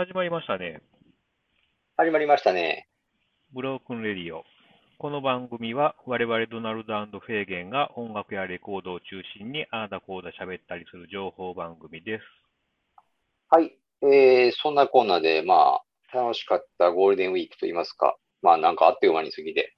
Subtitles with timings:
[0.00, 0.80] 始まりましたね。
[1.98, 2.88] 始まりましたね。
[3.52, 4.44] ブロークンレディオ。
[4.96, 12.22] この番組は我々ドナルドフェーゲンが音楽やレコードを中心にああだこうだ喋ったりする情報番組です。
[13.50, 13.76] はい。
[14.00, 15.82] えー、そんなコーナーで、ま
[16.14, 19.76] あ、楽しかったゴールデンウィークといいますか、まあなんかあっという間に過ぎて、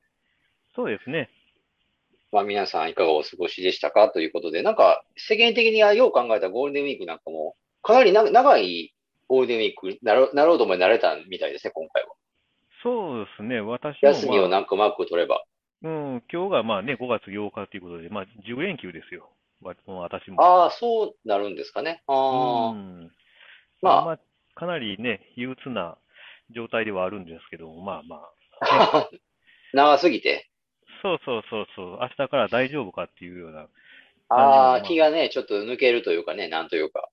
[0.77, 1.31] そうですね。
[2.31, 4.09] まあ皆さんいかがお過ごしでしたか？
[4.09, 8.95] ということで、なんか世間的にはよう考えたゴールデンウィークなんかも、かなりな長い
[9.33, 12.11] ゴールデンウィークなろなろうともなれたみたいですね、今回は。
[12.83, 13.63] そうですね。
[13.63, 15.43] 私も、休みをまあ、なんかうまく取れば。
[15.83, 19.31] うん、今日がまあね、5月8日ということで、まあ10連休ですよ。
[19.63, 20.43] 私も。
[20.43, 22.03] ああ、そうなるんですかね。
[22.09, 23.11] ああ、うん。
[23.81, 24.19] まあまあ、
[24.55, 25.97] かなりね、憂鬱な
[26.55, 28.29] 状態ではあるんですけども、まあま
[28.61, 29.09] あ、
[29.73, 30.51] 長すぎて。
[31.01, 33.67] そうそうそうそう、明日から大丈夫かっていうような、
[34.29, 37.09] ああ、気がね、ちょっと抜けるというかね、なんというか。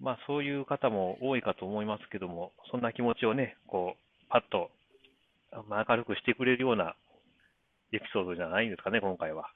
[0.00, 4.70] まあそういう方も多いかと思いますけども、そんな気持ちをね、こう、パッと、
[5.68, 6.96] まあ、明るくしてくれるような
[7.92, 9.50] エピソードじゃないんですかね、今回は。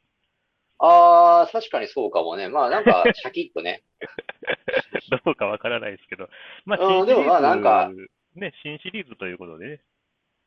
[0.79, 2.49] ああ、確かにそうかもね。
[2.49, 3.83] まあなんか、 シャキッとね。
[5.25, 6.29] どうかわからないですけど、
[6.65, 9.81] まあうんでもまあなんか新シリーズ、ね、新シリーズということでね、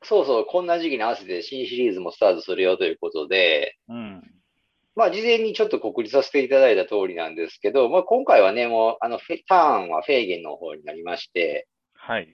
[0.03, 4.40] そうそう、こんな時期に合わせて新シリーズもスタートするよということで、うん、
[4.95, 12.27] まあ事前にちょっと告知させていただいた通りなんですけど、まあ今回はね、もう、あの、ターンはフェーゲンの方になりまして、はい、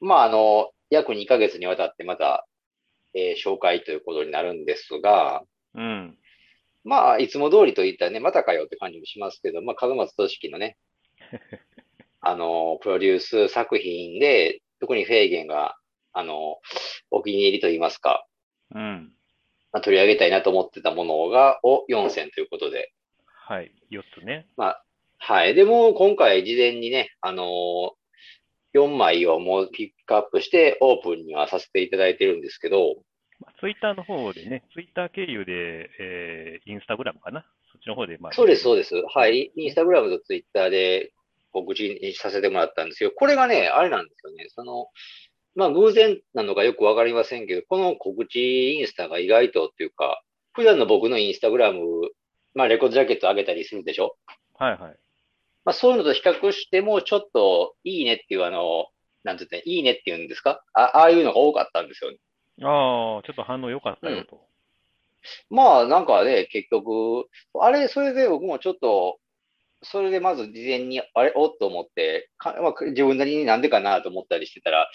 [0.00, 2.46] まああの、約2ヶ月にわたってまた、
[3.14, 5.42] えー紹介ということになるんですが、
[5.74, 6.18] うん、
[6.84, 10.76] まあいつも通りといったね、またかよって感じもしますけど、まあ門松俊樹のね、
[12.20, 15.76] あの、プロデュース作品で、特にフェーゲンが、
[16.12, 16.58] あの、
[17.10, 18.26] お気に入りといいますか、
[18.74, 19.12] うん、
[19.76, 22.94] まあ、取り上げたいなと思ってたものが、を4選ということで。
[23.46, 24.46] はい、4つね。
[24.56, 24.84] まあ、
[25.18, 25.54] はい。
[25.54, 27.46] でも、今回事前にね、あのー
[28.74, 32.96] 4枚をもうピックアップしてオープンにはさせていただいてるんですけど、
[33.40, 38.94] まあ、ツイッターの方でね、ツイッター経由で、えー、インスタグラムかな、そっちの方で、まあ、そうです、そうです。
[39.14, 39.50] はい。
[39.56, 41.12] インスタグラムとツイッターで
[41.52, 43.12] 告知にさせてもらったんですよ。
[43.16, 44.46] これがね、あれなんですよね。
[44.50, 44.88] その、
[45.56, 50.22] まあ偶然なのかよくわかりませんけど、この告知インスタが意外とっていうか、
[50.52, 51.80] 普段の僕のインスタグラム、
[52.54, 54.16] まあレコードジャケット上げたりするでしょ？
[54.54, 54.96] はいはい。
[55.64, 58.86] まあそういうのと比較しても、ちょっといいねっていうあの、
[59.24, 60.62] なんて言って、いいねっていうんですか？
[60.72, 62.18] あああいうのが多かったんですよね。
[62.62, 64.40] ああ、ちょっと反応良かったよと。
[65.50, 67.28] まあなんかね、結局、
[67.60, 69.18] あれ、それで僕もちょっと、
[69.90, 74.90] それでまず事前に、あれ、おっと思って、かまあ、自分なりになんでかなと思ったりしてたら、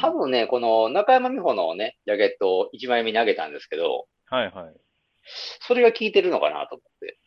[0.00, 4.74] 多分ね、この中山美穂のね、ジャケットを1枚目に投げたんですけど、はいはい。
[5.66, 7.18] それが効いてるのかなと思って。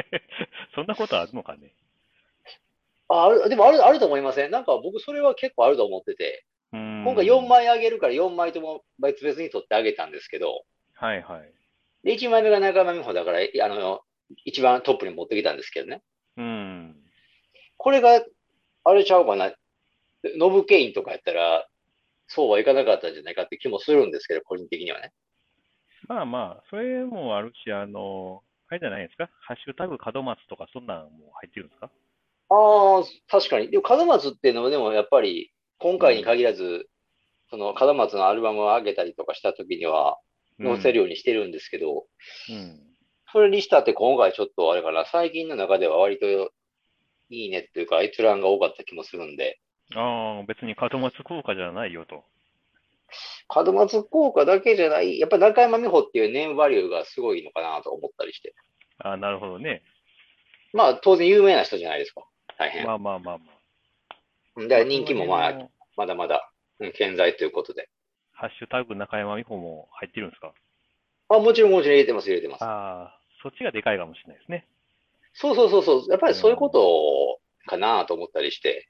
[0.74, 1.72] そんなことあるのかね？
[3.08, 4.50] あ、あるでもある、あると思いません？
[4.50, 11.52] なんか僕それは結構あると思ってて、今今回4枚あげるから4枚とも別々に取ってあげたんですけど、はいはい。
[12.02, 14.00] で、1枚目が中山美穂だから、あの、
[14.44, 16.02] 一番トップに持ってきたんですけどね。
[17.74, 17.78] うん。
[17.78, 18.24] これが、
[18.84, 19.52] あれちゃうかな。
[20.36, 21.66] ノブケインとかやったら、
[22.26, 25.12] そうはいかなかったんじゃないかって気もするんですけど、個人的にはね。
[26.08, 29.30] まあまあ、それもあるし、あの、あれじゃないですか。
[29.40, 31.90] ハッシュタグ門松とか、そんなんも入ってるんですか？
[32.50, 33.70] ああ、確かに。
[33.70, 36.88] でも、門松っていうのも、でもやっぱり、今回に限らず、
[37.50, 40.18] その、門松のアルバムを上げたりとかした時には、
[40.62, 42.06] 載せるようにしてるんですけど、
[42.48, 42.80] うん。
[43.32, 46.52] それにしたって今回ちょっとあれかな、最近の中では割と
[47.30, 49.58] いいねっていうか、閲覧が多かった気もするんで、
[49.94, 52.24] ああ、別に門松効果じゃないよと。
[53.54, 58.54] 門松効果だけじゃない、やっぱ中山美穂っていうネームバリューがすごいのかなと思ったりして。
[58.98, 59.82] ああ、なるほどね。
[60.72, 62.24] まあ、当然有名な人じゃないですか。
[62.58, 62.84] 大変。
[62.84, 63.44] まあまあまあま
[64.56, 64.60] あ。
[64.62, 67.88] だから人気もまあ、まだまだ、うん、健在ということで。
[68.32, 70.52] ハッシュタグ中山美穂も入ってるんですか？
[71.28, 72.64] あ、もちろんもちろん入れてます、入れてます。
[72.64, 74.66] ああ、そっちがでかいかもしれないですね。
[75.34, 76.10] そうそうそうそう。
[76.10, 78.88] やっぱりそういうことかなと思ったりして。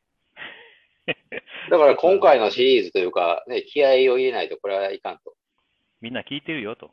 [1.70, 5.34] だから今回のシリーズというか、ね、気合を入れないとこれはいかんと。
[6.00, 6.92] みんな聞いてるよと。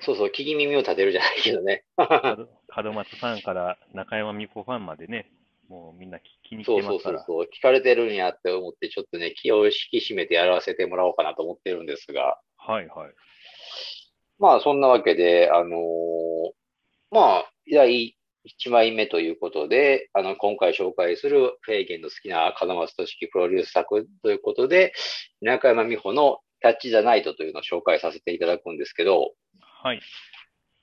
[0.00, 1.84] そうそう、聞き耳を立てるじゃないけどね。
[1.96, 2.48] 門
[2.84, 5.30] 門松さんから中山美穂ファンまでね、
[5.68, 7.20] もうみんな聞きに来てますから。
[7.20, 7.48] うそうそう。
[7.50, 12.38] 聞かれてるんやって思って、ちょっとね、気を引き締めてやらせてもらおうかなと思ってるんですが。
[12.56, 13.14] はいはい。
[14.38, 16.52] まあ、そんなわけで、あのー
[17.10, 18.16] まあ、第
[18.46, 24.92] 1枚目ということで、あの、今回紹介するフェーゲンの好きな角松敏生プロデュース作ということで、
[25.40, 30.00] 中山美穂の CATCH THE NITE というのを紹介させていただくんですけど、はい。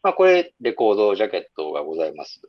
[0.04, 2.42] まあ、これ、レコードジャケットがございます。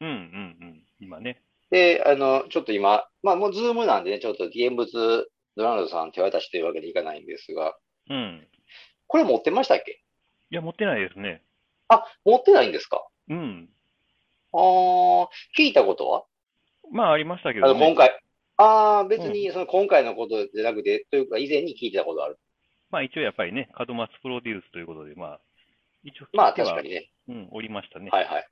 [0.00, 0.84] うんうんうん。
[1.00, 1.42] 今ね。
[1.70, 7.76] で、あの、ちょっと今、まあもうズームなんでね、ちょっと現物ドナルドさん手渡しというわけでいかないんですが、
[8.08, 8.46] うん。
[9.06, 10.02] これ持ってましたっけ？
[10.50, 11.42] いや、持ってないですね。
[11.88, 13.06] あ、持ってないんですか？
[13.28, 13.68] うん。
[14.52, 15.28] ああ、
[15.58, 16.24] 聞いたことは？
[16.90, 17.74] まあ、ありましたけあの。
[17.74, 18.18] 今回。
[18.56, 22.38] ああ、別にその今回のことじゃなくて、というか以前に聞いてたことある。
[22.90, 25.40] まあ、一応やっぱりね、門松プロデュースということで、まあ、
[26.02, 27.10] 一応まあ確かにね。
[27.28, 28.08] うん、おりましたね。
[28.10, 28.46] はいはい。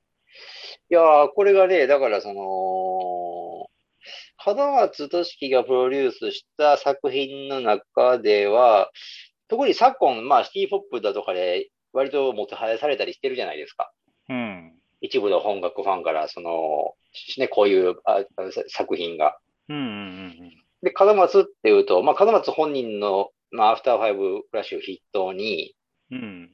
[0.91, 3.71] いやー、これがね、だからその、
[4.45, 8.91] 門松俊樹がプロデュースした作品の中では、
[9.49, 13.91] 特に昨今、まあシティポップだとかで割ともてはやされたりしてるじゃないですか。
[14.29, 14.76] うん。
[15.01, 16.95] 一部の本格ファンから、その、
[17.39, 18.25] ね、こういうあ
[18.69, 19.39] 作品が。
[19.69, 19.85] うんうんう
[20.45, 20.53] ん
[20.83, 25.75] で、角松っていうと、まあ角松本人の、まあ、アフターファイブフラッシュを筆頭に、
[26.11, 26.19] うん。
[26.19, 26.51] うん。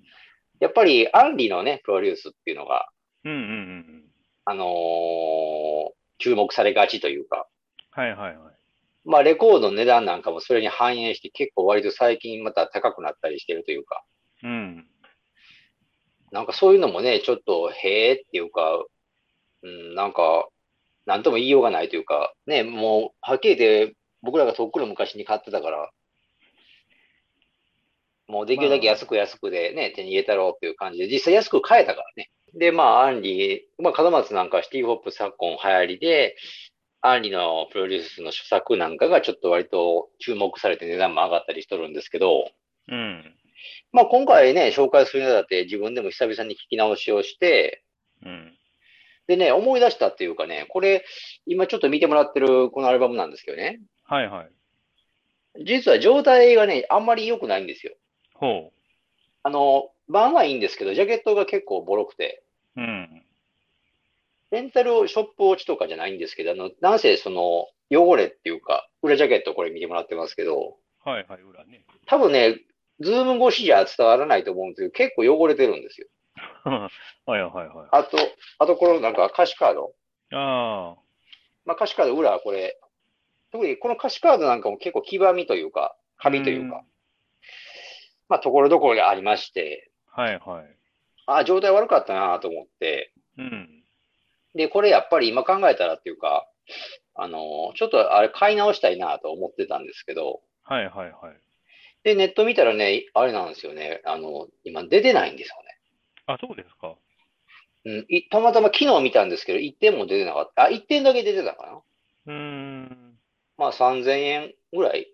[0.61, 2.89] やっぱり杏里のね、プロデュースっていうのが、
[3.25, 4.05] うんうんうんうん。
[4.45, 5.93] あのー
[6.23, 7.49] 注目されがちというか、
[7.91, 8.55] はいはいはい。
[9.05, 14.05] まあ、レコードの値段なんかもそれに反映して結構割と最近また高くなったりしてるというか、
[14.45, 14.87] うん。
[16.33, 18.85] なんかそういうのもね、ちょっとへえっていうか、
[19.63, 20.49] うん、なんか、
[21.07, 25.91] なんとも言いようがないというか、ね、もう、はっきり言って僕らがとっくの昔に買ってたから、
[28.29, 32.31] もうできるだけ安く安くでね、手に入れたろうっていう感じで、実際安く買えたからね。
[32.55, 36.37] で、まあ、アンリ、まあ、門松なんかはシティホップ昨今流行りで、
[37.03, 42.49] アンリのプロデュースの著作なんかがちょっと割と注目されて値段も上がったりしとるんですけど、
[42.89, 43.35] うん。
[43.93, 47.85] まあ今回ね、紹介するにあたって自分でも久々に聞き直しをして、
[48.25, 48.53] うん。
[49.27, 51.05] でね、思い出したっていうかね、これ、
[51.47, 55.65] 今ちょっと見てもらってるこのアルバムなんですけどね、はいはい。
[55.65, 57.95] 実は状態がね、あんまり良くないんですよ。
[58.35, 58.73] ほ
[59.43, 62.43] あの、版はいいんですけど、ジャケットが結構ボロくて、
[62.77, 62.81] う。
[62.81, 63.23] うん。
[64.51, 71.85] レンタルショップ落ちとかじゃないんですけど、あの、なんせその、汚れっていうか、裏ジャケットこれ見てもらってますけど、はいはい、裏ね。
[72.07, 72.59] 多分ね、
[73.01, 76.09] ズーム越しじゃ伝わらないと思うんですけど、結構汚れてるんですよ。
[76.65, 76.89] は
[77.29, 77.89] いはいはい。
[77.91, 78.17] あと、
[78.59, 79.95] あとこのなんか歌詞カード。
[80.33, 80.97] あ
[81.65, 82.79] まあ歌詞カード裏はこれ、
[83.51, 86.85] 特にこの歌詞カードなんかも結構黄ばみというか、カビというか、
[88.29, 90.23] まあところどころでありまして、あ。
[90.23, 90.77] はいはい。
[91.27, 93.85] ああ、状態悪かったなと思って、うん。
[94.55, 96.49] で、これやっぱり今考えたらっていうか、
[97.15, 101.37] あの、ちょっとあれ買い直したいなと思ってたんですけど、はいはいはい。
[102.05, 105.79] で、ネット見たらね、あれなんですよね、あの、今出てないんですよね。
[106.27, 106.97] あ、そうですか。
[107.85, 110.65] うん、いたまたま昨日見たんですけど、1点も出てなかった。
[110.65, 111.83] あ、1点だけ出てたかな
[112.27, 113.19] うーん。
[113.57, 115.13] まあ3000円ぐらい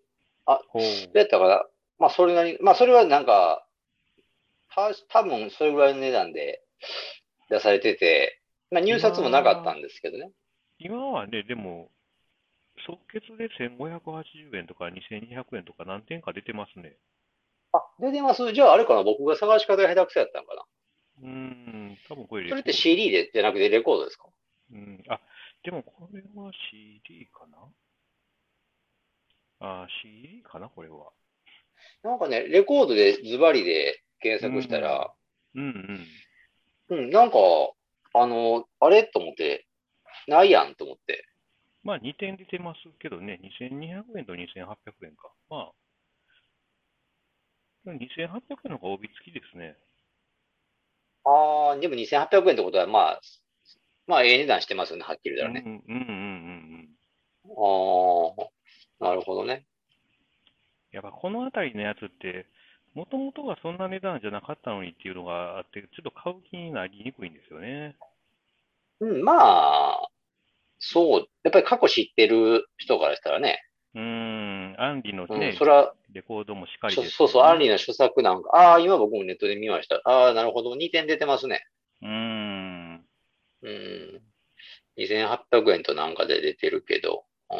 [0.69, 0.83] ほう。
[0.83, 1.67] どうやったかな
[1.99, 3.67] まあそれなり、まあそれはなんか、
[4.75, 6.63] た多分それぐらいの値段で
[7.51, 10.31] 出されてて、まあ入札もなかったんですけどね。
[10.79, 11.91] 今はね、でも、
[12.89, 16.97] 即決で1580円とか2200円とか何点か出てますね。
[17.73, 20.65] あ、出てますじゃああれかな僕が探し方が下手くそやったのかな
[21.23, 21.99] うーん。
[22.09, 24.29] 多分これそれって CD でじゃなくてレコードですか？
[24.73, 25.05] うん。
[25.09, 25.21] あ、
[25.63, 27.59] でもこれは CD かな？
[29.61, 30.71] あ、CD かな？
[30.71, 31.11] これは。
[32.03, 35.13] なんかね、レコードでズバリで検索したら、
[35.55, 36.07] うん
[36.91, 36.99] うん。
[36.99, 37.37] うん、なんか、
[38.15, 39.67] あの、あれと思って、
[40.27, 41.28] ないやんと思って。
[41.83, 45.33] まあ2点出てますけどね、2200円と2800円か。
[45.49, 45.73] まあ、
[47.87, 49.77] 2800円の方が帯付きですね。
[51.25, 53.21] ああ、でも2800円ってことは、まあ、
[54.07, 55.63] まあ、ええ値段してますよね、はっきり言ったらね。
[55.65, 56.89] うんうんうんうんうん。
[58.41, 58.45] あ
[59.01, 59.67] あ、なるほどね。
[60.93, 62.47] やっぱこの辺りのやつって、
[62.95, 67.97] もともとはそんな値段じゃなかったのにっていうのがあって、ちょっと買う気になりにくいんですよね。
[69.01, 70.09] うん、まあ、
[70.79, 77.65] そう、やっぱり過去知ってる人からしたらね、うーん、アンリのうんね、それは、レコードもしっかりそですそうそう、アンリ。
[77.65, 80.01] リの著作なんか、ああ、今僕もネットで見ました。
[80.05, 81.67] ああ、なるほど、2点出てますね。
[82.03, 83.05] うーん。
[83.63, 84.23] うん。
[84.97, 87.25] 2800円となんかで出てるけど。
[87.51, 87.59] うん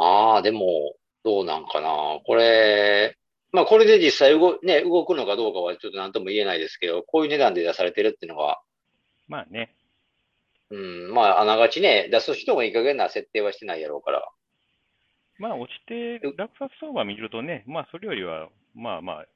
[0.00, 2.20] ああ、でも、どうなんかな。
[2.24, 3.16] これ、
[3.50, 8.60] まあこれで実際動、ね、動くのかどうかはちょっと何とも言えないですけど、こういう値段で出されてるっていうのは、
[9.26, 9.74] まあね。
[10.70, 14.28] うん、まああながちね、出す人もいい加減な設定はしてないやろうから。
[15.38, 19.26] まあ落ちて、落札相場見るとね、まあそれよりは、まあまあ、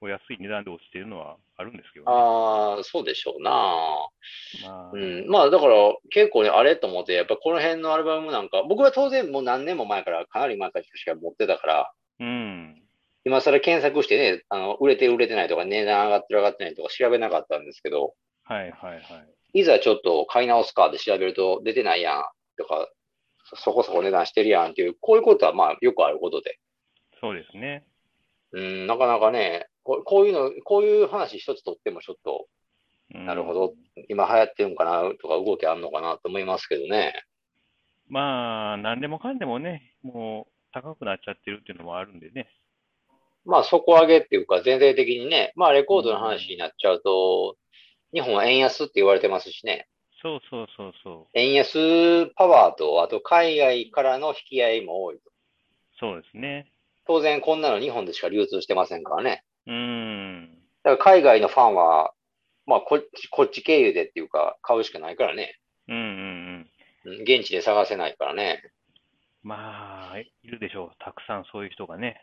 [0.00, 2.12] お安い値段で落ちてるのはあるんですけどね。
[2.12, 3.50] ああ、そうでしょうな。
[3.50, 5.74] まあ、うん、まあだから
[6.10, 12.82] 結構ね、あれと思って、やっぱこの辺のアルバムなんか、僕は当然もう何年も前から、かなり前からしか持ってたから、うん。
[13.24, 19.02] 今更検索してね、あの、売れてる売れてないとか、値段上がってる上がってないとか調べなかったんですけど、はいはいはい。
[19.52, 22.24] いざちょっと買い直すかで調べると出てないやん
[22.58, 22.88] とか、
[23.54, 26.58] そこそこ値段してるやんっていう、こういうことはまあよくあることで。
[27.20, 27.84] そうですね。
[28.52, 32.46] うん、なかなかね、ここういうの、こういう話一つとってもちょっと、
[33.14, 33.74] うんなるほど。
[34.08, 37.14] 今流行ってるのかなとか動きあるのかなと思いますけどね。
[38.08, 42.48] まあ、何でもかんでもね、もう高くなっちゃってるっていうのもあるんでね。
[43.44, 47.56] まあ底上げっていうか全体的にね、まあレコードの話になっちゃうと、
[48.16, 49.88] 日本は円安って言われてますしね。
[50.22, 55.20] そうそうそうそ円安パワーと、あと海外からの引き合いも多いと。
[55.28, 55.32] う。
[56.00, 56.72] そうですね。
[57.06, 59.44] 当然こんなの日本でしか流通してませんからね。
[59.66, 60.48] うーん。
[60.82, 62.14] だから海外のファンは、
[62.64, 65.58] まあこっち、こっち経由でっていうか買うしかないからね。
[65.86, 66.00] うんうん
[67.04, 67.16] うん。
[67.16, 68.62] うん現地で探せないからね。
[69.42, 70.90] まあ、いるでしょう。
[70.98, 72.22] たくさんそういう人がね。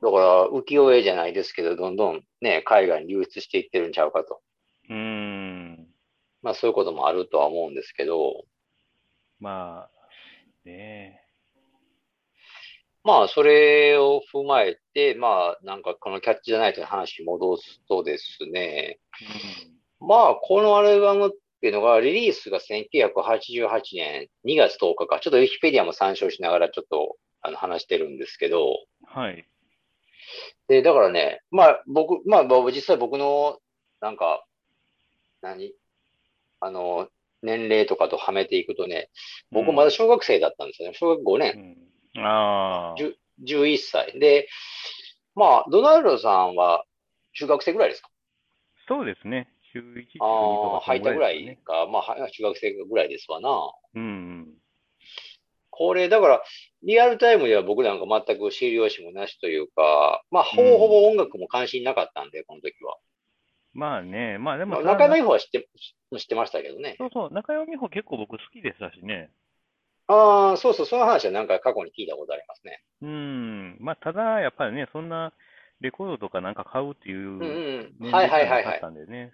[0.00, 4.40] だから浮世絵じゃないですけど、どんどんね、海外に流出していってるんちゃうかと。
[4.88, 5.88] うーん。
[6.42, 8.44] まあそういうこともあるとは思うんですけど、
[9.38, 9.90] まあ、
[10.64, 11.20] ね
[13.04, 18.98] まあそれを踏まえて、まあなんかこのキャッチじゃないという話に戻すとですね、
[20.00, 28.68] まあこのアルバムっていうのがリリースが1988年2月10日か、ちょっとウィキペディアも参照しながらちょっとあの話してるんですけど、
[29.16, 29.20] うん。
[29.20, 29.44] はい。
[30.68, 33.58] で、だからね、まあ僕、まあ僕実際僕の
[34.00, 34.44] なんか、
[35.42, 35.74] 何？
[36.60, 37.08] あの、
[37.42, 39.10] 年齢とかとはめていくとね、
[39.50, 40.94] 僕まだ小学生だったんですよね。
[40.96, 41.76] 小学5う年。
[42.16, 42.24] ん。
[42.24, 43.00] ああ。
[43.00, 44.18] 10 11歳。
[44.18, 44.48] で、
[45.34, 46.84] まあ、ドナルドさんは
[47.34, 48.10] 中学生ぐらいですか？
[48.88, 49.48] そうですね。
[49.72, 51.58] 中1、中2とああ、か、入ったぐらいね。
[51.64, 51.86] か。
[51.86, 53.72] まあ、は中学生ぐらいですわな。
[53.94, 54.06] うんう
[54.42, 54.54] ん。
[55.70, 56.42] これ、だから、
[56.82, 62.98] リアルタイムでは僕なんか全く知る由もなしというか、まあ、ほぼほぼ音楽も関心なかったんで、この時は。
[63.72, 65.68] まあね、まあでもまあ、中山美穂は知って、
[66.18, 66.96] 知ってましたけどね。
[66.98, 69.30] そうそう、中山美穂結構僕好きでしたしね。
[70.08, 72.82] ああ、そうそう、その話はなんか過去に聞いたことありますね。
[73.02, 73.76] うん。
[73.80, 75.32] まあただ、やっぱりね、そんな
[75.80, 77.96] レコードとかなんか買うっていううんうん。
[77.98, 78.80] 年はい齢じゃなかっはいはいはい。
[78.80, 79.32] たんでね。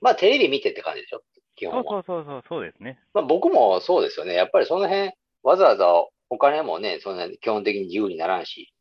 [0.00, 1.22] まあ、テレビ見てって感じでしょ
[1.56, 1.84] 基本は。
[1.84, 2.98] そうそうそう、そうですね。
[3.12, 4.34] まあ、僕もそうですよね。
[4.34, 5.86] やっぱりその辺、わざわざ
[6.30, 8.72] お金もね、そんな基本的に自由にならんし。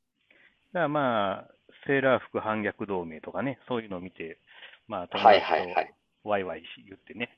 [0.73, 1.51] だからまあ、
[1.87, 4.39] セーラー服反逆同盟とかね、そういうのを見て、
[4.89, 5.93] まあい達とはいはい。
[6.23, 7.29] ワイワイし言ってね。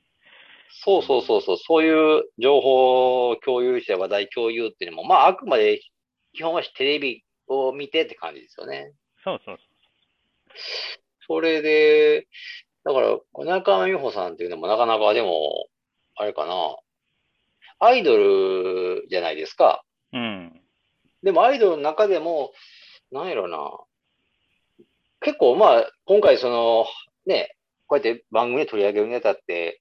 [0.84, 5.80] そうそうそうそう、そういう情報を共有して話題共有っていうのも、まあ、あくまで
[6.32, 8.92] 基本はテレビを見てって感じですよね。
[9.22, 9.58] そうそう
[11.26, 12.26] それで、
[12.84, 15.68] だから、中山美穂さんっていうのもなかなかでも、
[16.16, 16.76] あれかな、
[17.78, 19.84] アイドルじゃないですか。
[20.12, 20.60] うん。
[21.22, 22.52] でもアイドルの中でも、
[23.10, 23.78] なんやろな。
[25.20, 26.86] 結構まあ、今回その、
[27.26, 27.54] ね、
[27.86, 29.80] こうやって番組で取り上げるネタって、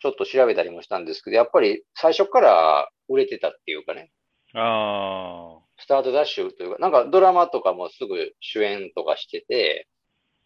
[0.00, 4.10] ちょっと調べたりもしたんですけど、やっぱり最初から売れてたっていうかね、
[4.54, 9.88] ああ、スタートダッシュというか、なんかドラマとかもすぐ主演とかしてて、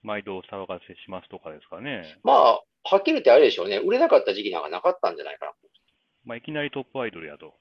[0.02, 2.18] 毎度お騒がせしますとかですかね。
[2.22, 2.52] まあ、
[2.84, 5.52] はっきり言ってあれでしょうね、売れなかった時期なんかなかったんじゃないかな。
[6.24, 7.54] まあいきなりトップアイドルやと。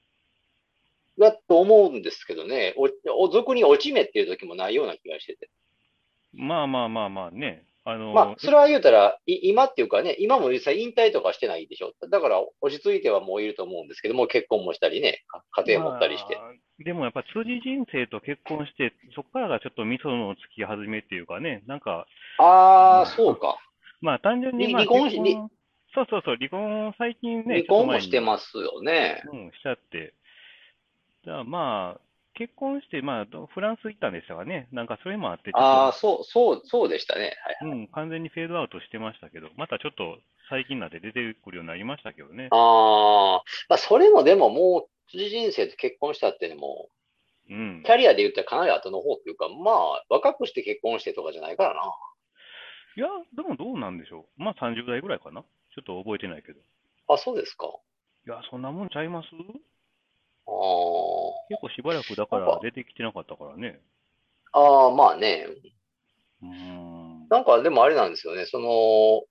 [1.18, 2.88] だと思うんですけどね、お、
[3.24, 5.48] お俗に落ち目っていう時もないような気がしてて。
[6.32, 7.64] まあまあまあまあね。
[7.86, 11.92] あの、まあ、それは言うたら、い今っていうかね、今も実際引退とかしてないでしょ？
[12.08, 16.36] だから、落ち着いてはもういると思うんですけども、結婚もしたりね、か家庭持ったりして。
[16.36, 23.58] まあでもやっぱ辻人生と結婚して、そこからがちょっと味噌のつき始めっていうかね、なんか、ああ、そうか。
[24.00, 25.16] まあ単純にりまあ離婚し
[25.94, 29.22] そうそうそう、離婚最近ね、離婚もしてますよね。
[29.32, 30.14] うん、しちゃって。
[31.24, 32.00] だからまあ、
[32.34, 34.68] 結婚して、まあ、どフランス行ったんでしたかね。
[34.72, 37.36] なんかそれもあって、ああ、そう、そう、そうでしたね。
[37.60, 37.70] はい。
[37.70, 40.18] うん、完全にフェードアウトしてましたけど、またちょっと
[40.50, 42.48] 最近になって出てくるようになりましたけどね。
[42.50, 46.88] ああ、まあ、それもでももう、辻人生と結婚したっていうのも、
[47.50, 47.92] うんキ。
[47.92, 51.82] ャリアで言ったらかなり後の方っていうか、まあ、若くして結婚してとかじゃないからな。
[52.96, 54.42] いや、でもどうなんでしょう。
[54.42, 55.42] まあ30代ぐらいかな。
[55.42, 56.60] ちょっと覚えてないけど。
[56.60, 56.62] い
[57.08, 57.66] あ、そうですか。
[58.26, 59.26] や、そんなもんちゃいます？
[60.46, 60.52] あー
[61.48, 63.80] 結構しばらくだから出てきてなかったからね。
[64.52, 65.46] あー、まあね。
[66.42, 67.28] うーん。
[67.28, 68.46] なんかでもあれなんですよね。
[68.46, 69.22] その、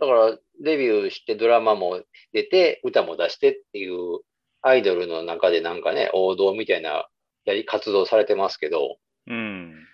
[0.00, 2.02] だからデビューしてドラマも
[2.32, 4.20] 出て、歌も出してっていう
[4.62, 7.08] アイドルの中でなんかね、王道みたいな
[7.44, 9.86] やり活動されてますけど、うん。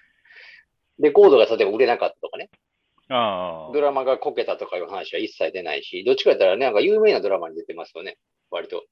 [0.99, 2.51] レコードが例えば売れなかったとかね、
[3.09, 3.73] ああ。
[3.73, 8.17] ドラマがこけたとかいう話は一切出ないし、どっちかやったらね、なんか有名なドラマに出てますよね。
[8.51, 8.85] 割と。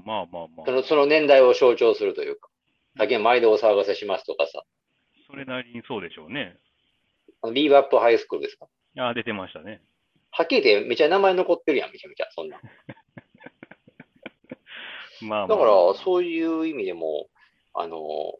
[0.00, 0.72] うん、まあまあまあそ。
[0.72, 2.48] のその年代を象徴するというか。
[2.96, 4.64] だけ毎度お騒がせしますとかさ。
[5.26, 6.58] それなりにそうでしょうね。
[7.42, 8.66] あのビーバップハイスクールですか？
[8.98, 9.80] ああ、出てましたね。
[10.32, 12.26] はっきり言ってめちゃ名前残ってるやん、めちゃめちゃ。
[12.30, 12.60] そんな。
[15.22, 15.56] まあまあ。
[15.56, 17.28] だから、そういう意味でも、
[17.74, 18.34] あの、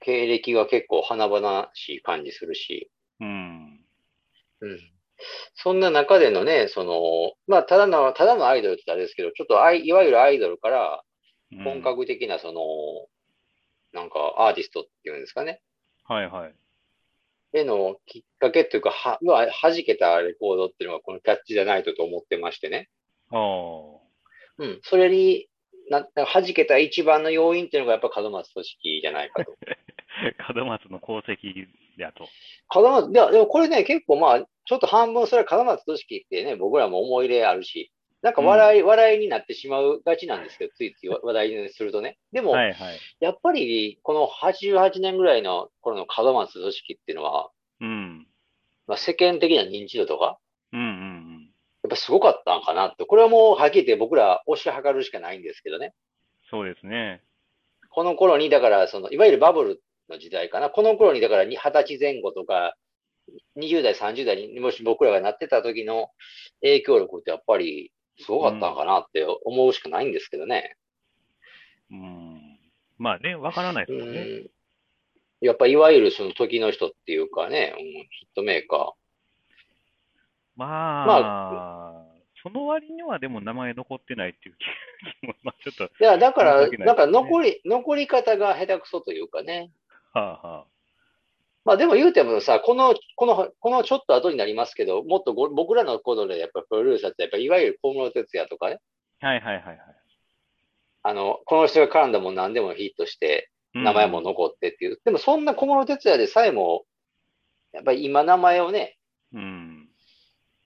[0.00, 2.90] 経歴が結構華々しい感じするし、
[3.20, 3.84] うん。
[4.60, 4.92] うん。
[5.54, 11.02] そんな中でのね、その、まあ、ただの、ただのアイドルってあれですけど、ちょっとアイ、いわゆるアイドルから
[11.52, 12.62] うん本格的な、その、
[13.92, 15.62] なんかアーティストっていうんですかね。
[16.04, 16.54] はいはい。
[17.54, 22.90] へのきっかけっていうか、は、まあ、弾けたレコードっていうのがこのキャッチじゃないとと思ってましてね。
[23.30, 23.38] ああ。
[24.58, 24.80] うん。
[24.82, 25.48] それに、
[25.90, 29.56] な、弾けた一番の要因っていうのがやっぱ門松俊樹じゃないかと。
[30.54, 31.66] 門松の功績
[32.02, 32.28] だと。
[32.74, 42.18] 門松、いや、でもこれね、結構まあ、ちょっと半分それは門松俊樹ってね、僕らも思い入れあるし、なんか笑い、笑いになってしまうがちなんですけど、ついつい 話題にするとね。
[42.32, 42.98] でも、はいはい。
[43.20, 47.50] やっぱり、この88年ぐらいの頃の門松俊樹っていうのは、
[47.80, 48.26] うん。
[48.86, 50.38] まあ、世間的な認知度とか、
[50.72, 51.28] うんうん
[51.84, 53.04] やっぱすごかったんかなって。
[53.04, 55.94] これはもう、はっきり言って僕ら推し量るしかないんですけどね。
[56.50, 57.22] そうですね。
[57.90, 60.70] この頃に、だから、その、いわゆるバブルの時代かな。
[60.70, 62.76] この頃に、だから、に20歳前後とか、
[63.56, 66.10] 20代、30代にもし僕らがなってた時の
[66.62, 70.76] 影響力ってやっぱりすごかったんかなって思うしかないんですけどね。
[71.90, 72.58] うん。
[72.98, 74.20] まあね、わからないですよね。
[74.20, 74.50] うん。
[75.40, 78.94] やっぱいわゆるその時の人っていうかね、うんヒットメーカ
[80.56, 82.04] まあ、
[82.42, 84.56] その割にはでも名前残ってないっていう
[85.22, 86.02] 気も、 まあちょっと、ー。
[86.02, 89.70] いや、だから、なんか残り、残り方が下手くそというかね。
[90.18, 90.66] はあは
[91.64, 98.78] まあでも言うてもさ、この、この、このちょっと後になりますけど、もっとご僕らの頃でやっぱプロデューサーって、やっぱいわゆる小室哲也とかね、
[99.20, 99.26] あ。
[99.26, 99.78] はいはいはいはい。
[101.02, 104.98] あの、この人が絡んだもん何でもヒットして、うん名前も残ってっていう。
[105.04, 106.84] でもそんな小室哲也でさえも、
[107.72, 108.96] やっぱり今名前をね、
[109.34, 109.88] うん。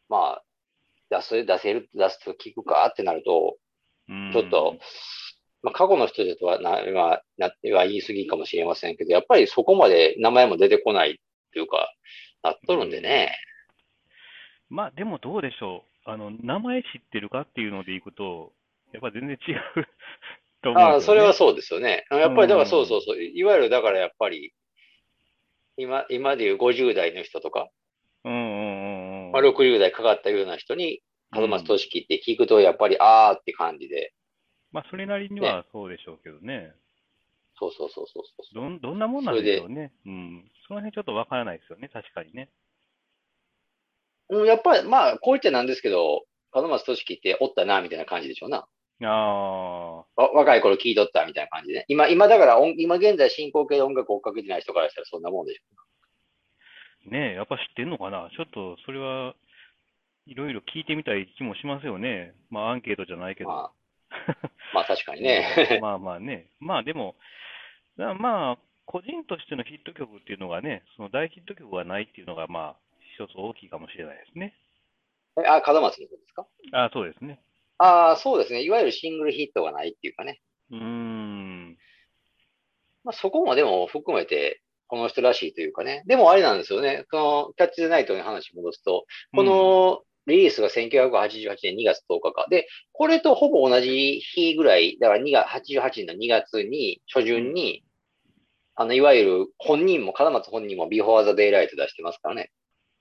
[0.08, 0.42] まあ、
[1.10, 3.56] 出す、出せる、出すと聞くかってなると、
[4.08, 4.76] うんちょっと、
[5.62, 11.14] まあ過去の人とはな、は、なっては言い過ぎかもしれませんけど、やっぱりそこまで名前も出てこないっ
[11.52, 11.92] ていうか、
[12.42, 13.36] なっとるんでね。
[14.68, 16.10] まあでもどうでしょう。
[16.10, 18.52] あの、名前知ってるかっていうのでいくと、
[18.92, 19.86] やっぱ全然違う
[20.62, 21.00] と思うんあ。
[21.00, 22.06] それはそうですよね。
[22.10, 23.22] やっぱりだからうんそうそうそう。
[23.22, 24.52] いわゆるだからやっぱり、
[25.76, 27.68] 今、今でいう50代の人とか、
[28.24, 29.32] うんうんうんうん。
[29.32, 34.12] まあ、60代かかったような人に、門松俊樹って聞くと、やっぱり、あーって感じで、
[34.72, 36.72] まあそれなりにはそうでしょうけどね。
[37.58, 38.54] そうそうそうそうそう。
[38.54, 39.92] どん、どんなもんなんでしょうね。
[40.06, 40.50] うん。
[40.66, 41.88] その辺ちょっとわからないですよね。
[41.88, 42.48] 確かにね。
[44.30, 48.66] うん、やっぱり、まあ、こう言っちゃなんですけど、門松俊樹っておったな、みたいな感じでしょうな。
[49.04, 49.96] ああ。
[50.16, 51.84] わ若い頃聞いとったみたいな感じでね。
[51.88, 58.30] 今、今だから音、今現在進行形で音楽を追っかけてない人からしたらそんなもんでしょねえ、やっぱ知ってんのかな？
[58.30, 59.34] ちょっとそれは、
[60.26, 62.32] いろいろ聞いてみたい気もしますよね。
[62.48, 63.46] まあアンケートじゃないけう。
[63.46, 63.50] ど。
[63.50, 63.72] まあ、
[64.74, 65.78] まあ確かにね。
[65.80, 66.48] まあまあね。
[66.60, 67.16] まあでも、
[67.98, 72.76] だまあ、個人としてのヒット曲っていうのがね、その大ヒット曲がないっていうのが、まあ、
[73.18, 74.54] 一つ大きいかもしれないですね。
[75.38, 76.46] えあ、門松のことですか？
[76.72, 77.40] あそうですね。
[77.78, 78.62] ああ、そうですね。
[78.62, 80.40] いわゆるシングルヒットがないっていうかね。
[80.70, 81.78] うーん。
[83.04, 86.02] まあそこもでも含めて、この人らしいというかね。
[86.06, 87.06] でもあれなんですよね。
[87.10, 87.16] こ
[87.48, 92.46] のキャッチ・ザ・ナイトに話戻すと、このリリースが1988年2月10日か。
[92.48, 97.84] で、これとほぼ同じ日ぐらい、だから2月、88年の2月に、初旬に、
[98.74, 102.50] あの、いわゆる本人も、角松本人も Before the Daylight 出してますからね。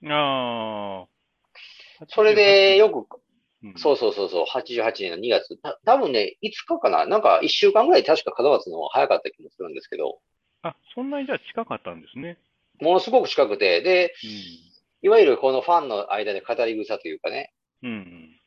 [0.02, 2.06] うん、ああ。
[2.08, 3.20] それでよく、
[3.62, 5.56] うん、そうそうそうそう、88年の2月。
[5.58, 10.18] た多分ね、5日かななんか1週間ぐらい確か角松の方が早かった気もするんですけど、
[10.62, 12.38] あ、そんなにじゃあ近かったんですね。
[12.80, 14.14] ものすごく近くて、で、
[15.02, 17.90] いわゆるこのファンの間で語り草というかね、うん。
[17.90, 18.40] うん。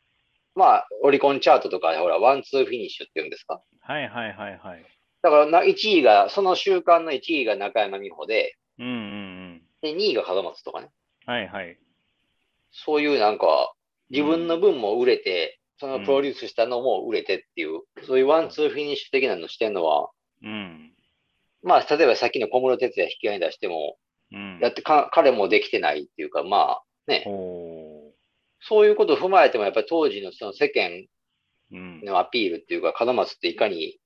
[0.55, 3.61] まあ、オリコンチャートとか、ほら、ワンツーフィニッシュっていうんですか。
[3.81, 4.85] はいはいはいはい。
[5.21, 9.61] だからな、1位が、その週間の1位が中山美穂で、うんうんうん。
[9.81, 10.89] で、2位が角松とかね。
[11.25, 11.77] はいはい。
[12.71, 13.73] そういうなんか、
[14.09, 20.09] 自分の分も売れて、そのプロデュースしたのも売れてっていう、そういうワンツーフィニッシュ的なのしてんのは、
[20.41, 20.93] うん。
[21.63, 24.04] まあ、例えばさっきの小室哲哉引き合いに出しても、うん。
[24.61, 27.23] やってか、彼もできてないっていうか、まあ、ね。
[28.61, 31.05] そういうことを踏まえても、やっぱり当時のその世間
[31.71, 32.01] うん。
[32.01, 33.97] のアピールっていうか、門松っていかに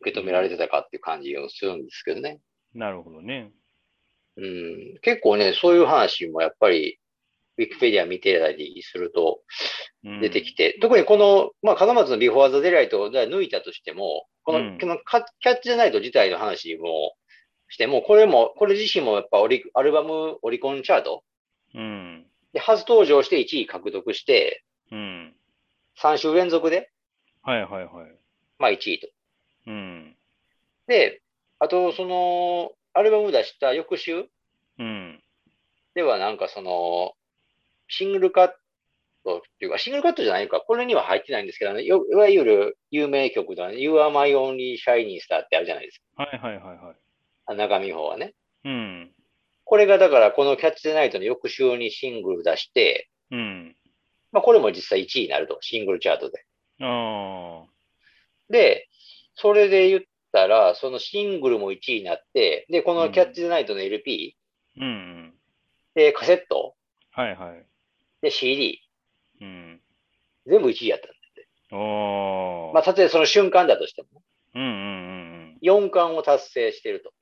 [0.00, 2.40] 受け止められてたかっていう感じをするんですけどね。
[2.74, 3.52] なるほどね。
[4.36, 6.98] うん、結構ね、そういう話もやっぱり、
[7.56, 9.42] ウィキペディア見てたりすると
[10.02, 17.14] うん出てきて、特にこの、まあ、門松のビフォーザデライトを抜いたとしても、この、うんこのカキャッチじゃないと自体の話も
[17.74, 21.24] しても、これも、これ自身もやっぱオリ、アルバムオリコンチャート？
[21.74, 22.24] うん。
[22.52, 25.34] で初登場して1位獲得して、うん。
[26.00, 26.92] 3週連続で、
[27.42, 28.16] はいはいはい。
[28.60, 29.08] まあ1位と。
[29.66, 30.16] うん。
[30.86, 31.20] で、
[31.58, 34.26] あと、その、アルバム出した翌週？
[34.78, 35.20] うん。
[35.96, 37.14] ではなんかその、
[37.88, 38.52] シングルカッ
[39.24, 46.22] トっていうか、シングルカットじゃないか、これには入ってないんですけど、ね、よいわゆる有名曲の、ね、You Are My Only Shining Star ってあるじゃないですか。
[46.22, 46.96] はいはいはいはい。
[47.46, 48.34] あ中身方はね。
[48.64, 49.12] うん。
[49.64, 53.76] これがだからこのキャッチ・ザ・ナイトの翌週にシングル出して、うん。
[54.32, 56.44] まあこれも実際1位になると、シングルチャートで。
[56.80, 57.66] ああ。
[58.50, 58.88] で、
[59.34, 60.02] それで言っ
[60.32, 64.36] たら、そのシングルも1位になって、で、このキャッチ・ザ・ナイトの LP、
[64.76, 65.34] うんうん。
[65.94, 66.74] で、カセット、
[67.12, 67.66] はいはい。
[68.22, 68.80] で、CD、
[69.40, 69.80] うん。
[70.46, 71.14] 全部1位やったんだ。
[71.74, 72.74] おー。
[72.74, 74.08] まあ、たとえその瞬間だとしても、
[74.54, 77.12] うんうんうん4冠を達成していると。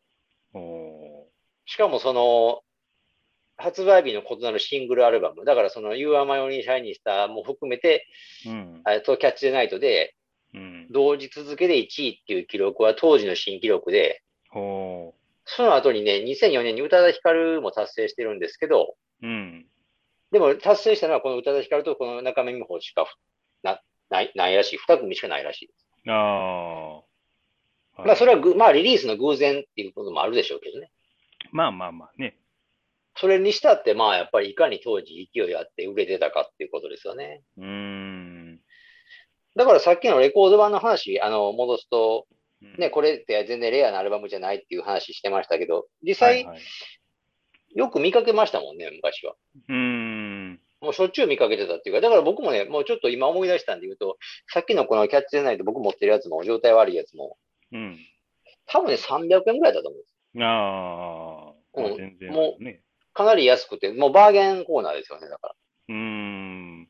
[1.67, 2.63] しかもその、
[3.57, 8.51] 発売日の異なるシングルアルバム、だからその You Are My Only Shining Star も含めて、ー。
[8.51, 9.03] うん。
[9.03, 10.15] と、キャッチ・ザ・ナイトで、
[10.55, 10.87] うん。
[10.91, 14.23] 同時続けで1位っていう記録は当時の新記録で、
[14.55, 19.27] おその後にね、2004年に宇多田ヒカルも達成してるんですけど、ー。
[19.27, 19.67] うん。
[20.31, 23.07] でも達成したのはこの宇多田ヒカルとこの中目美穂しか
[23.63, 24.79] なないないらしい。
[24.79, 26.11] 二組しかないらしい。
[26.11, 27.12] ああ。
[28.05, 30.91] まあそれはぐ、まあリリースの偶然っていうこともあるでしょうけどね。
[31.53, 32.37] まあまあまあね。
[33.17, 37.43] それにしたってまあやっぱりいかに当時勢いあって売れてたかっていうことですよね。
[37.59, 38.61] うーん。
[39.55, 42.27] だからさっきのレコード版の話、あの、戻すと、
[42.63, 46.63] うんね、これって全然レアなアルバムじゃないっていう話してましたけど、実際はいはい。
[47.75, 49.35] よく見かけましたもんね、昔は。
[49.69, 50.61] うーん。
[50.81, 54.17] もうしょっちゅう見かけてたっていうか、だから僕もね、もうちょっと今思い出したんで言うと、
[54.49, 57.37] さっきのこのキャッチでないと僕持ってるやつも、状態悪いやつも、
[57.73, 57.99] うん。
[58.67, 60.15] 多分ね、300円ぐらいだと思うんです。
[60.43, 61.81] ああ。
[61.81, 62.83] まあうん全然もうね。
[63.15, 65.55] かなり安くて、もうバーゲンコーナーですよね、だから。
[65.89, 66.89] うーん。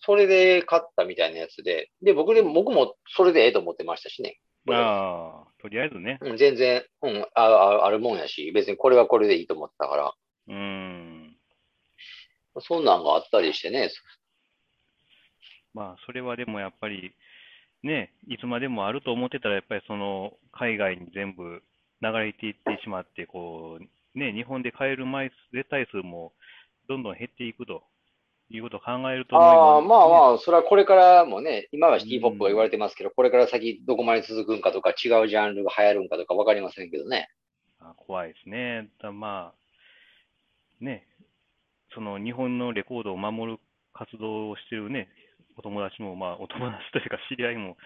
[0.00, 4.38] それで買ったみたいなやつで、で、僕で、僕もそれでええと思ってましたしね。
[4.70, 5.54] ああ。
[5.60, 6.18] とりあえずね。
[6.20, 10.14] うん、全然、うんああ、あるもんやし、別にこれはこれでいいと思ってたから、
[10.48, 11.36] うーん。
[12.60, 13.90] そんなんがあったりしてね。
[15.72, 17.16] まあ、それはでもやっぱり、
[17.84, 21.62] ね、いつまでもあると思ってたら、やっぱりその、海外に全部
[22.00, 26.32] 流れていってしまって、こう、ね、日本で買える枚数、絶対数も
[26.88, 27.84] どんどん減っていくと
[28.48, 37.28] いうことを考えると思いああ、ますまあまあ、それはこれからもね、今はシティポップが言われてますけど、これから先どこまで続くんかとか、違うジャンルが流行るんかとかわかりませんけどね。
[37.80, 38.88] あ怖いですね。
[39.02, 41.06] だまあ、ね、
[41.94, 43.58] その日本のレコードを守る
[43.92, 45.08] 活動をしてるね、
[45.56, 47.76] お友達も、まあ、お友達というか知り合いも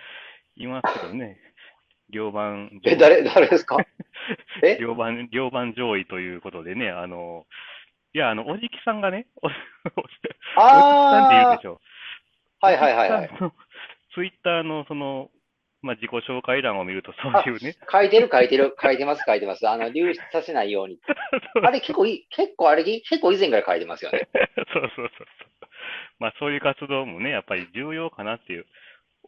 [0.57, 1.39] いますけどね、
[2.11, 3.77] 両番え、誰、誰ですか？
[4.63, 4.79] え？
[4.81, 7.47] 両番、両番上位ということでね、あの、
[8.15, 9.61] いや、あの、おじきさんがね、おおじき
[10.55, 11.81] さんって言うあでしょ。
[12.61, 13.29] あ、はいはいはいはい。
[14.15, 15.31] ツイッターのその、
[15.81, 19.69] まあ、自己紹介欄を見ると、そういうね、書いてる書いてる、書いてます書いてます。
[19.69, 20.99] あの、流出させないように。
[21.63, 24.29] あれ結構いい、結構あれ、結構以前から書いてますよね。
[24.73, 25.27] そうそうそうそう。
[26.19, 28.67] まあ、そういう活動もね、やっぱり重要かなっていう、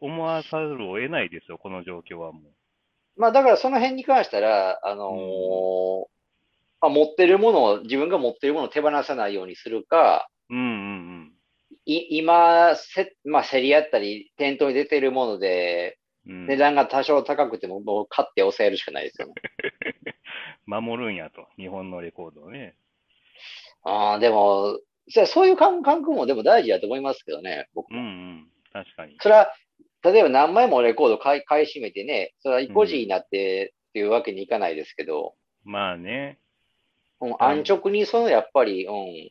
[0.00, 2.42] 思わざるを得ないですよ、この状況はもう。
[3.16, 6.06] まあだからその辺に関したら、あのー
[6.80, 11.32] まあ、持ってるものを、自分が持ってるものを手放さないようにするか、うんうん
[11.86, 15.98] い今せ、まあ、競り合ったり、店頭に出てるもので、うん。
[15.98, 19.34] うん値段が多少高くても、もう買って抑えるしかないですよね。
[20.66, 22.76] 守るんやと、日本のレコードをね。
[23.82, 24.78] ああ、でも、
[25.08, 29.16] そそういう感感覚もでも大事だと思いますけどね、僕うんうん、確かに。
[29.20, 29.52] それは、
[30.02, 36.38] 例えば何枚もレコード買い買い占めてね、それは意固地になってっていうわけにいかないですけど、まあね。
[37.20, 39.30] うん、安直にそのやっぱり、うん、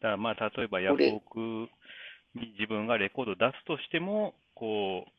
[0.00, 1.38] だからまあ、例えばヤフオク
[2.34, 5.10] に自分がレコードを出すとしても、こう、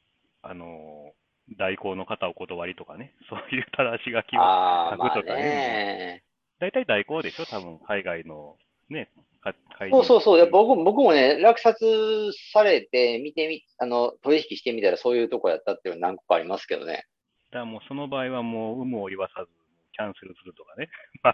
[0.41, 1.13] あの、
[1.57, 4.41] 代行の方お断りとかね、 そういう正し書きを、
[4.91, 6.23] 書くとかねね。
[6.59, 8.57] 大体代行でしょ、多分、海外の
[8.89, 9.09] ね、
[9.89, 10.49] そうそうそう。
[10.51, 17.05] 僕も僕もね、落札されて、見てみ、あの、取引してみたらそういうとこやったっていうのは何個かありますけどね。
[17.49, 19.49] だからもうその場合はもう有無を言わさず、
[19.91, 20.89] キャンセルするとかね。
[21.23, 21.31] ま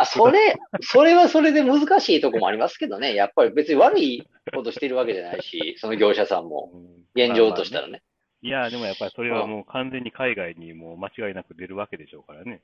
[0.00, 3.14] あ、するそれ、それはそれで難しいとこもありますけどね。
[3.14, 8.02] やっぱり別に悪いことしてるわけじゃないし、 その業者さんも、うん現状としたらね。
[8.40, 12.62] いや、でもやっぱりそれはもう完全に海外にもう間違いなく出るわけでしょうからね。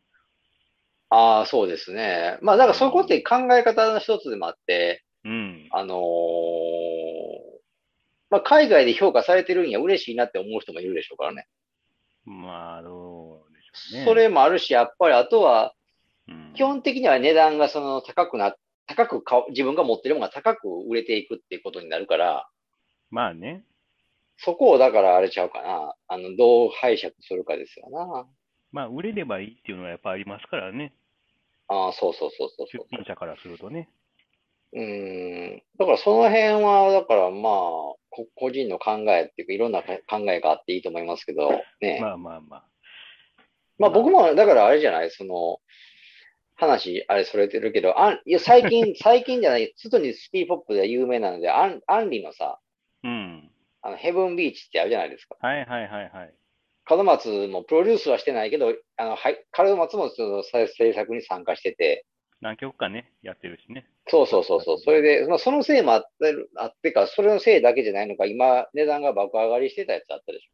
[1.10, 2.38] ああ、そうですね。
[2.42, 5.66] まあ、だからそこって考え方の一つでもあって、うん。
[5.72, 7.56] あのー
[8.30, 11.46] まあ、海外で評価されてるんや嬉しいなって思う人もいるでしょうからね。
[12.24, 13.05] まあ、どうでしょうね。
[14.04, 15.74] それもあるし、やっぱりあとは、
[16.28, 22.48] うん、基本的には値段がその高くな、高く買う、自分が持ってるものが高く売れていくっていうことになるから、
[23.10, 23.64] まあね。
[24.38, 25.94] そこをだからあれちゃうかな。
[26.08, 28.26] あの、どう拝借するかですよな。
[28.72, 30.92] まあ、売れればいいっていうのはやっぱありますからね。
[31.68, 32.86] ああ、そうそうそうそう出そう。
[32.90, 33.88] 品者からするとね。
[34.72, 35.62] うーん。
[35.78, 37.52] だからその辺は、だからまあ、
[38.10, 41.98] こ個人の考えっていうか、いろんなか考えがあっていいと思いますけど、ね。
[42.00, 42.64] まあまあまあ。
[43.78, 45.60] まあ僕も、だからあれじゃない、その、
[46.56, 52.58] 話、あれそれてるけど、あんいや最近、 最近じゃない、外にスキーポップで有名なので、アンアンリのさ、
[53.04, 53.50] うん。
[53.82, 55.36] あの、ヘブンビーチってあるじゃないですか。
[55.40, 56.34] はいはいはいはい。
[56.88, 62.06] 門松もプロデュースはしてないけど、あの、はい、門松もその制作に参加してて、
[62.40, 63.86] 何曲かね、やってるしね。
[64.08, 64.78] そうそうそうそう。
[64.78, 70.48] それで、まあ、そのせいもあってる、あってか、それのせいだけじゃないのか、今、値段が爆上がりしてたやつあったでし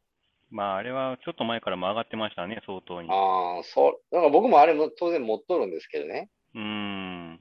[0.53, 3.09] まあ、あれはちょっと前からも上がってましたね、相当に。
[3.09, 3.57] ょ。
[3.57, 3.93] ああ、そう。
[4.11, 6.29] だから僕もあれも当然持っとるんですけどね。
[6.53, 7.39] うーん。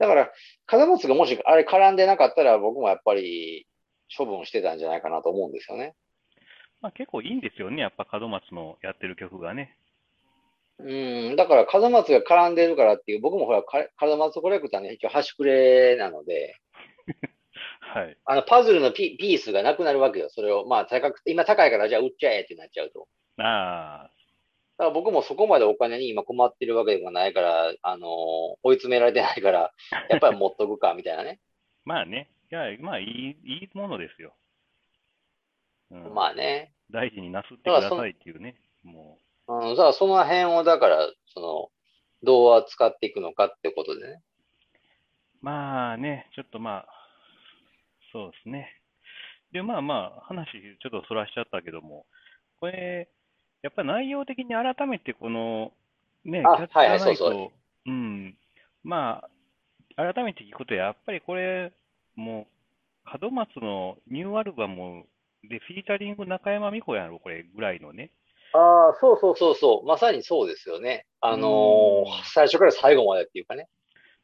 [0.00, 0.32] だから、
[0.72, 3.68] 門松がもしあれ絡んでなかったら、僕もやっぱり
[4.16, 5.94] 処分してたんじゃないかなと思うんですよね。
[6.80, 9.76] まあ結構いいんですよね、やっぱ門松のやってる曲がね。
[10.80, 16.56] うん、だから門松が絡んでるからっていう、僕もほら、か門松コレクターの一応端くれなので、
[17.92, 18.16] はい。
[18.24, 20.28] あの、パズルのピピースがなくなるわけよ。
[20.30, 23.08] それを、まあ、高くて、今高いから、じゃあ売っちゃえってなっちゃうと。
[23.38, 24.10] ああ、
[24.78, 28.10] だから僕もそこまでお金に今困ってるわけでもないから、あのー
[28.62, 29.72] 追い詰められてないから、
[30.08, 31.40] やっぱり持っとくか、みたいなね。
[31.84, 32.30] まあね。
[32.52, 34.34] いや、まあいい、いいものですよ。
[35.90, 36.14] うん。
[36.14, 36.72] まあね。
[36.90, 38.56] 大事になすってくださいっていうね。
[38.82, 41.70] もうん、だからその辺を、だから、その、
[42.22, 44.22] どう扱っていくのかってことでね。
[45.42, 45.44] う。
[45.44, 46.99] まあね、ちょっとまあ、
[48.12, 48.80] そうですね。
[49.52, 52.06] で、まあまあ、話ちょっとそらしちゃったけども、
[52.60, 53.08] これ、
[53.62, 55.72] やっぱ内容的に改めてこの、
[56.24, 57.52] ね、あキャッチャーナイト、はいはいそうそ
[57.86, 58.36] うん、
[58.84, 59.24] ま
[59.96, 61.72] あ、改めて聞くと、やっぱりこれ、
[62.14, 62.46] も
[63.06, 65.04] う、門松のニューアルバム
[65.48, 68.10] でフィーチャリング中山美穂やろ、これぐらいのね。
[68.52, 69.86] ああ、そうそうそうそう。
[69.86, 71.06] まさにそうですよね。
[71.20, 73.68] あのーうん最初から最後までっていうかね。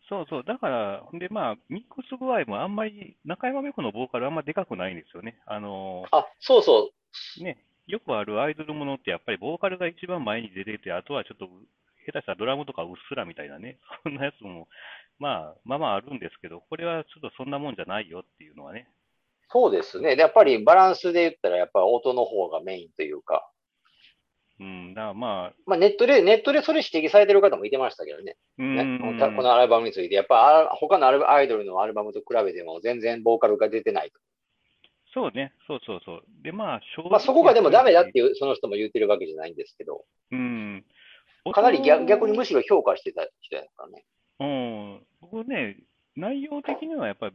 [0.09, 5.39] そうそう、だから、で、まあ、ミックス具合もあんまり、中山美穂のボーカルあんまでかくないんですよね。
[5.47, 6.93] あのあ、そうそ
[7.41, 7.43] う。
[7.43, 11.47] ね、よくあるアイドルものってやっぱりボーカルが一番前に出てて、あとはちょっと
[12.07, 14.69] 下手したらドラムとかうっすらみたいなね、 そんなやつも、
[15.19, 18.89] まあ、まあまああるんですけど、これはちょっとそんなもんじゃないよっていうのはね。
[19.49, 20.17] そうですね。
[20.17, 23.51] でやっぱりバランスで言ったら、やっぱり音の方がメインというか。
[24.59, 28.37] うん、だまあ、まあネットで、ネットでそれ指摘されてる方もいてましたけどね。
[28.59, 34.19] うねん、このアルバムについて、やっぱあ他のアルバアイドルのアルバムと比べても全然ボーカルが出てないと。
[35.13, 36.23] そうね、そうそうそう。
[36.43, 40.85] で、まあ、まあそこがでもダメだっていう、その人も言ってるわけじゃないんですけど、うん。
[41.53, 44.05] かなり逆音逆にむしろ評価してた人やからね。
[44.41, 45.77] うん、僕ね、
[46.17, 47.35] 内容的にはやっぱり、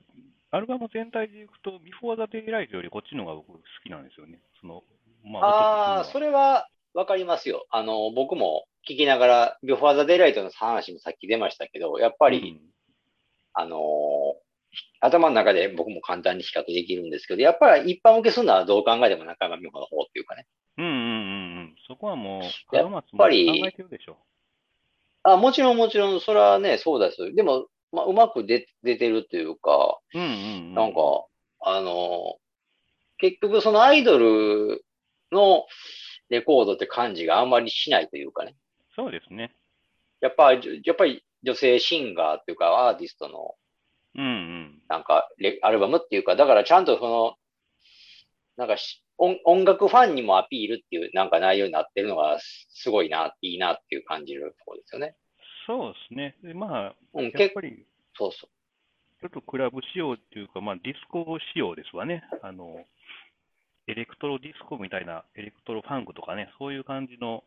[0.51, 4.39] アルバム全体でいくと、ビフォーザデイライトよりこっちの方が僕好きなんですよね。
[4.59, 4.83] その、
[5.23, 7.65] まああ、音的にはそれはわかりますよ。
[7.69, 12.61] あの、僕も聞きながら、ビフォーザデイライトの話もさっき出ましたけど、やっぱり、
[13.53, 14.41] あのー
[15.01, 20.45] 頭の中で僕も簡単に比較できるんですけど、やっぱり一般受けするのはどう考えても中山美穂の方っていうかね。
[20.77, 21.75] うん、うんうんうんうん。
[21.87, 23.61] そこはもう、やっぱり。
[25.23, 27.33] あ、もちろんもちろん、それはね、そうですよ。
[27.33, 30.33] でも、まあ、うまく出出てるというか、うんうんう
[30.71, 30.73] ん。
[30.73, 30.99] なんか、
[31.61, 32.41] あのー
[33.17, 34.83] 結局そのアイドル
[35.31, 35.67] の
[36.31, 38.55] レコードって感じがあんまりしないというかね。
[38.95, 39.53] そうですね。
[40.21, 40.59] やっぱ、や
[40.93, 43.55] っぱり女性シンガーっていうか、アーティストの
[44.15, 44.81] うんうん。
[44.89, 47.35] なんかレ、アルバムっていうか、だからちゃんとその、
[48.57, 55.15] なんかし音音楽ファンにもアピールっていうなんか内容になってるのがすすごいな、いいなっていう感じるところですよね。
[55.67, 56.35] そうですね。
[56.43, 57.85] で、まあ、うん、やっぱり、
[58.17, 58.47] そうそ
[59.21, 62.23] ちょっとクラブ仕様っていうか、まあ、ディスコ仕様ですわね。
[62.41, 62.83] あの、
[63.91, 67.43] エレクトロディスコみたいな、エレクトロファンクとかね、そういう感じの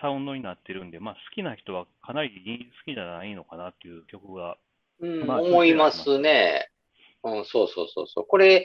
[0.00, 4.56] サウンドになってるんで、まあ、好きな人はかなり好きじゃないのかなっていう曲が、
[5.00, 5.08] う。
[5.08, 6.68] うん、まあ思いますね。
[7.24, 8.26] うん、そうそうそうそう。
[8.26, 8.64] これ、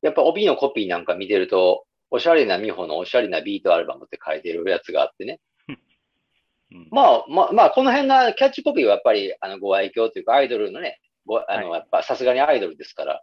[0.00, 5.38] やっぱ帯のコピーなんか見てると、おしゃれな美穂のおしゃれなビートアルバムって書いてるやつがあってね。
[6.72, 13.22] うん、まあ、まあ、まあ、この辺がキャッチコピーはやっぱり、あの、ご愛嬌というか、アイドルのね、ご、あの、はいやっぱさすがにアイドルですから、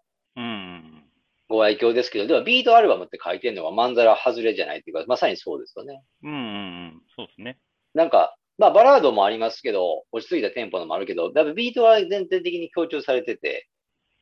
[1.49, 6.03] ご愛嬌ですけど、でもビートアルバムって書いてるのはまんざら外れじゃないっていうか、まさにそうですよね。
[6.23, 7.57] うん、うんそうですね。
[7.95, 13.67] なんか、まあバラードもありますけど、落ち着いたテンポのもあるけど、だビートは全体的に強調されてて、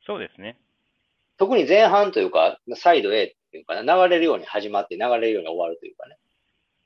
[0.06, 0.58] そうですね。
[1.36, 6.16] 特に前半というか、サイド A っていうかな、流れるように始まって流れるように終わるというかね。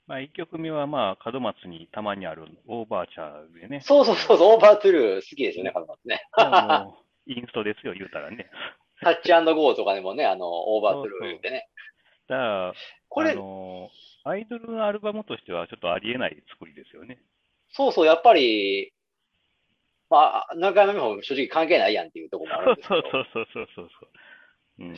[0.07, 3.81] まあ、1曲目は、まあ、門松にたまにあるオーバーチャーでね。
[3.81, 6.21] そうそうそうそう、オーバートゥルー好きですよね、カズマね。
[7.27, 8.51] インストですよ、言うたらね。
[9.03, 11.69] タッチゴーとかでもね、あの、オーバートゥルー言ってね。
[12.29, 12.75] だから、
[13.09, 13.91] これあ、の、
[14.25, 17.19] アイドルのアルバムとしてはちょっとありえない作りですよね。
[17.73, 18.93] そうそう、やっぱり、
[20.09, 24.11] まあ、中山美穂正直関係ないやんっていうところもあるんですけそうど、そうそうそうそうそう。
[24.81, 24.97] うん。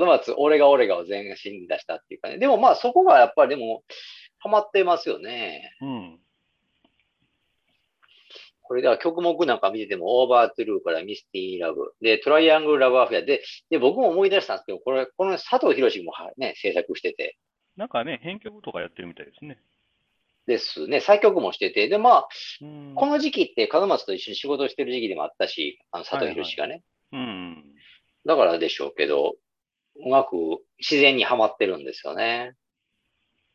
[0.00, 2.38] 門松、俺が俺がを全身に出したっていうかね。
[2.38, 3.82] でもまあそこがやっぱりでも、
[4.38, 5.76] ハマってますよね。
[5.80, 6.18] うん。
[8.64, 11.94] これでは曲目なんか見てても、オーバートゥルーからミスティーラブ。
[12.00, 17.36] で、トライアングルラブアフェアで、で、僕も思い出したんですけど、これ、この佐藤博もはね、制作してて、
[17.76, 19.58] なんかね、編曲とかやってるみたいですね。
[20.46, 22.28] ですね、作曲もしてて、で、まあ、
[22.60, 22.92] うん。
[22.94, 26.82] この時期って門松と一緒に仕事をしてる時期でもあったし、あの佐藤博がね。
[27.12, 27.64] うん。
[28.26, 29.34] だからでしょうけど、
[29.96, 30.36] うまく
[30.78, 32.54] 自然にはまってるんですよね。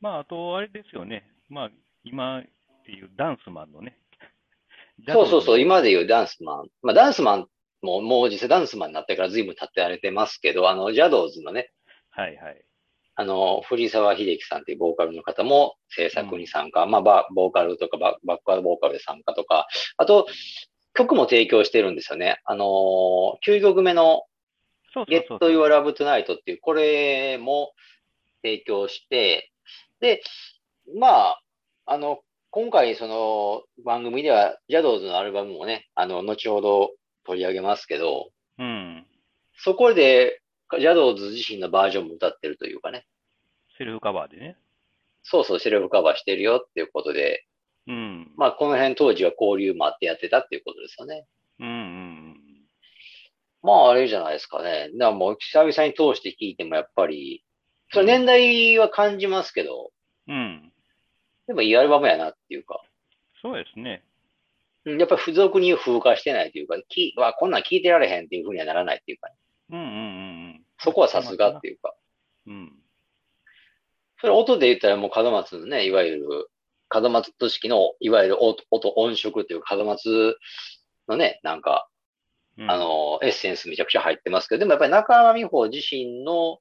[0.02, 1.30] まあ、あと、あれですよね。
[1.50, 1.72] まあ、
[2.04, 2.43] 今っ
[2.86, 3.98] ていうダンスマンのね。
[5.07, 6.67] そうそうそう、今で言うダンスマン。
[6.81, 7.47] まあ、ダンスマン
[7.81, 11.71] ももう実際ダンスマンになってから随分経ってられてますけど、あの、ジャドーズのね、
[12.09, 12.62] はいはい。
[13.15, 16.85] あの、藤沢秀樹さんっていうボーカルの方も制作に参加。
[16.85, 20.27] まあ、バボーカルとかババックワードボーカルで参加とか、あと、
[20.93, 22.39] 曲も提供してるんですよね。
[22.45, 24.23] あのー、9曲目の
[24.95, 25.27] Get。
[25.39, 27.73] Your Love Tonight っていう、これも
[28.41, 29.51] 提供して、
[29.99, 30.21] で、
[30.97, 31.41] まあ、
[31.85, 32.19] あの、
[32.51, 36.91] 今回その番組では、ジャドーズのアルバムもね、あの、後ほど
[37.25, 39.05] 取り上げますけど、うん。
[39.57, 40.41] そこで、
[40.79, 43.05] ジャドーズ自身のバージョンも歌ってるというかね、
[43.77, 44.57] セルフカバーでね。
[45.23, 47.45] そうそう、セルフカバーしてるよっていうことで、
[47.88, 48.31] うん。
[48.35, 51.25] まあ、この辺当時は交流もあってやってたっていうことですよね。
[51.59, 52.35] うんうん
[53.62, 54.89] まあ、あれじゃないですかね。
[54.93, 57.43] だからもう、久々に通して聞いてもやっぱり、
[57.91, 59.91] それ年代は感じますけど、
[60.27, 60.68] うん。
[61.49, 61.55] うん。
[61.55, 62.81] でもいいアルバムやなっていうか、
[63.41, 64.03] そうですね。
[64.85, 69.35] うんやっぱり付属に風化してないというか、きわこんなん聞いてられへんっていうふうにはならないっていうか、ね、
[69.71, 69.97] うんうんうんう
[70.57, 70.62] ん。
[70.79, 71.93] そこはさすがっていうか、
[72.47, 72.73] うん。
[74.21, 76.49] それ音で言ったらもう門松のね、いわゆる、
[76.91, 80.38] 門松と式の、いわゆる音、音音色っていうか、門松
[81.07, 81.88] のね、なんか、
[82.57, 86.59] うんあ、の、エッセンスめちゃくちゃ入ってますけど、でもやっぱり中山美穂自身の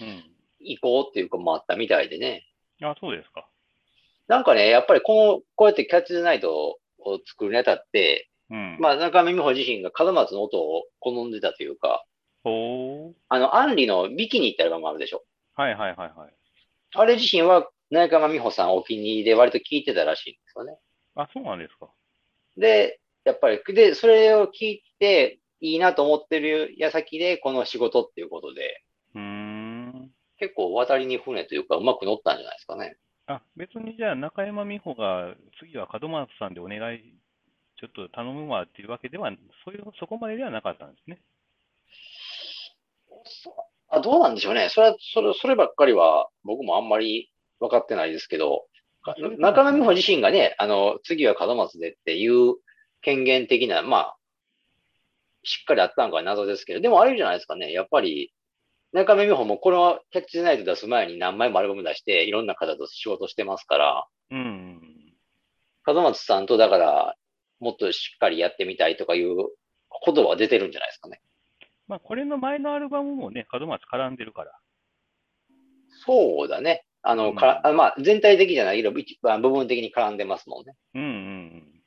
[0.00, 0.30] うん。
[0.58, 2.46] 意向っていうかもあったみたいでね、
[2.82, 3.48] あ、そうですか。
[4.28, 8.78] なんかね、やっぱりこの、こうやってキャッチ・ザ・ナイトを作るにあたって、うん。
[8.80, 12.04] まあ中山美穂自身が門松の音を好んでたというか。
[13.28, 15.24] あの、アンリのビキニってアルバムあるでしょ。
[15.54, 16.34] はいはいはいはい。
[16.94, 20.78] あれ自身は中山美穂さんお気に入りで割と聞いてたらしいんですよね。
[21.16, 21.90] あ、そうなんですか。
[22.56, 28.82] で、やっぱり、で、それを聞いていいなと思ってる矢先でこの仕事っていうことで、
[29.14, 30.10] うーん。
[30.38, 32.96] 結構渡りに船というかうまく乗ったんじゃないですかね。
[33.26, 37.00] あ、別にじゃあ中山美穂が次は門松さんでお願い、
[37.78, 39.30] ちょっと頼むわっていうわけでは、
[39.64, 41.20] そういう、そこまでではなかったんですね。
[43.88, 44.68] あ、どうなんでしょうね。
[44.70, 48.66] それは、それ、そればっかりは僕もあんまり分かってないですけど、
[49.38, 52.54] 中山美穂自身がね、あの、次は門松でっていう
[53.02, 54.16] 権限的な、まあ、
[55.44, 57.72] しっかりあったのか謎ですけど、でもあれじゃないですかね。
[57.72, 58.32] やっぱり、
[58.92, 64.80] 中山美穂もこのキャッチナイト出す前に何枚もアルバム出して、いろんな方と仕事してますから、うん。
[65.86, 67.16] 門松さんとだから、
[67.60, 69.36] もっとしっかりやってみたいとかいう
[69.88, 71.20] ことは出てるんじゃないですかね。
[71.88, 74.52] まあ、これの前のアルバムもね、門松絡んでるから。
[76.04, 76.84] そうだね。
[77.02, 80.74] あの、うんかあまあ、全体的じゃないけど、一番部分的に絡んでますもんね。
[80.94, 81.82] うんうん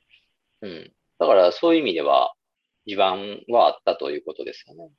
[0.62, 0.92] うん。
[1.18, 2.34] だから、そういう意味では、
[2.86, 4.84] 地盤はあったということですよね。
[4.84, 4.92] うん。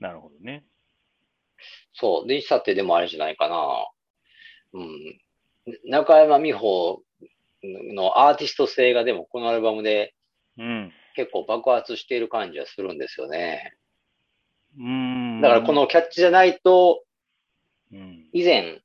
[0.00, 0.64] なるほどね。
[1.94, 2.28] そう。
[2.28, 3.88] で、さってでもあれじゃないかな。
[4.74, 5.20] うん。
[5.84, 7.02] 中山美穂
[7.62, 10.14] のアーティスト性がでもこのアルバムで
[10.58, 10.92] うん。
[11.14, 13.74] 結構爆発している感じはするんですよね。
[14.78, 15.40] うーん。
[15.40, 17.02] だからこ、のキャッチじゃないと、
[17.92, 18.28] うん。
[18.32, 18.80] 以前、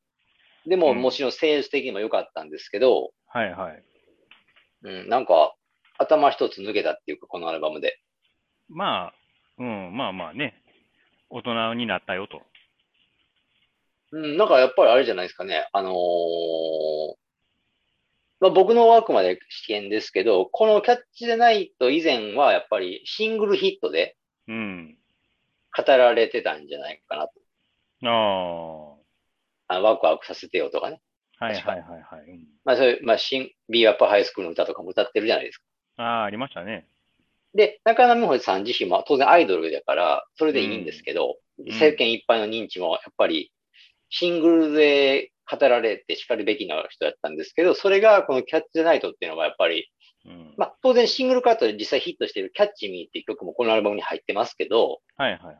[0.65, 3.84] でもうんもちろん政治的にも良かったんですけど、はいはい。
[4.84, 5.55] うん、なんか
[5.97, 7.99] 頭一つ抜けたっていうか、このアルバムで。
[8.69, 9.13] まあ、
[9.57, 10.62] うん、まあまあね、
[11.29, 12.41] 大人になったよと。
[14.12, 15.68] うん、なんかやっぱりあれじゃないですかね。
[15.74, 15.93] あのー
[18.41, 24.97] まあ、僕のあくまで試験ですけど、このキャッチじゃないと以前はやっぱりシングルヒットでうん。
[25.78, 27.34] 語られてたんじゃないかなと。
[29.70, 30.99] ああワクワクさせてよとかね。
[31.39, 32.30] あ、はいはいはいはい。
[32.30, 35.64] うんまあそういう、まあ、シン、ビーアップハイスクールの歌とかも歌ってるじゃないですか。
[35.97, 36.88] ああ、ありましたね。
[37.53, 43.51] で、中山美穂さん自身も当然アイドルだから、それでいいんですけど、ん世間一般の認知もやっぱり
[44.12, 49.89] シングルで語られて叱るべきな人だったんですけど、それがこのキャッチ・ザ・ナイトっていうのがやっぱり、
[50.26, 50.53] うん。
[50.57, 55.57] まあ当然シングルカットで実際ヒットしているキャッチ・ミーっていう曲もこのアルバムに入ってますけど、はいはい。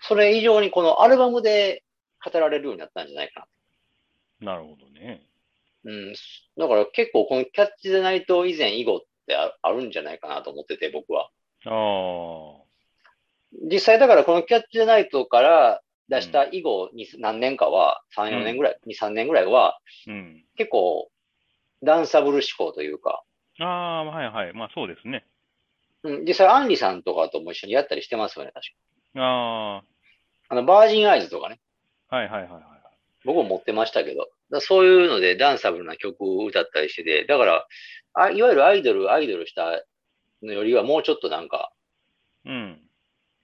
[0.00, 1.82] それ以上にこのアルバムで
[2.24, 3.46] 語られるようになったんじゃないか
[4.40, 5.26] なるほどね。
[5.84, 5.92] な。
[5.92, 6.12] うん。
[6.56, 11.30] だから結構このキャッチ・ザ・ナイト以前以後ってああるんじゃないかなと思ってて、僕は。
[11.66, 12.64] ああ。
[13.64, 20.44] 実際だからこのキャッチ・ザ・ナイトから出した以後に何年かは、3、4年ぐらい、2、3年ぐらいは、うん。
[20.56, 21.10] 結構、
[21.82, 23.22] ダンサブル思考というか、
[23.60, 24.52] ああ、はいはい。
[24.52, 25.26] まあそうですね。
[26.04, 28.66] うん、実際アンリさんとかとも一緒にやったりしてますよね、確
[29.14, 29.20] か。
[29.20, 29.82] あ
[30.48, 31.60] あの、バージンアイズとかね、
[32.08, 32.62] あ、はいはいはいはい。
[33.24, 34.28] 僕も持ってましたけど、
[34.60, 37.66] そういうのでダンサブルな曲を歌ったりしてて、だから、
[38.14, 39.82] あいわゆるアイドル、アイドルした
[40.42, 41.72] のよりはもうちょっとなんか、
[42.44, 42.80] うん。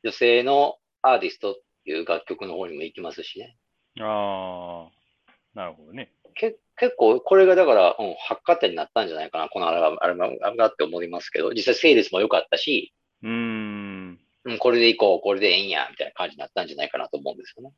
[0.05, 1.59] 女性のアーティスト
[1.91, 3.57] いう楽曲の方にも行きますしね。
[4.01, 6.13] ああ、なるほどね。
[6.35, 14.21] け結構、これがだから、うん、発火点になったんじゃないかな、このアルバム、アルバムがって思いますけど、実際セールスも良かったし、うーん。
[14.47, 17.73] うん、これでいこう、これでええんや、みたいな感じになったんじゃないかなと思うんですよね。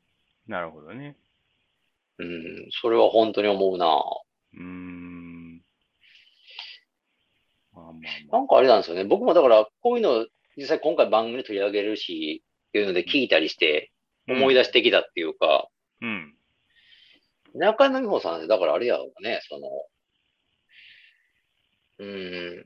[0.47, 1.15] なるほどね。
[2.17, 5.57] うん、それは本当に思うなうーん。
[7.73, 7.99] まあまあま
[8.33, 8.37] あ。
[8.37, 9.03] なんかあれなんですよね。
[9.03, 10.25] 僕もだから、こういうの、
[10.57, 13.91] 実際今回番組で取り上げるし、っていうので聞いたりして、
[14.27, 15.67] 思い出してきたっていうか、
[16.01, 16.35] うん。
[17.55, 19.67] 中山美穂さんって、だからあれやろうね、その、
[21.99, 22.65] うーん、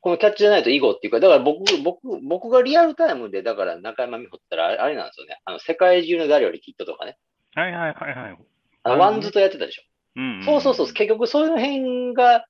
[0.00, 5.40] この CATCH THE NITE 以後っていうか、だから僕、僕、僕がリアルタイムで、だから中山美穂ったらあれなんですよね。
[5.44, 7.16] あの、世界中の誰よりきっととかね。
[7.54, 8.38] はいはいはいはい。
[8.82, 9.82] あの、 WANDS とやってたでしょ。
[10.16, 10.86] うん、そうそうそう。
[10.92, 12.44] 結局そういう辺が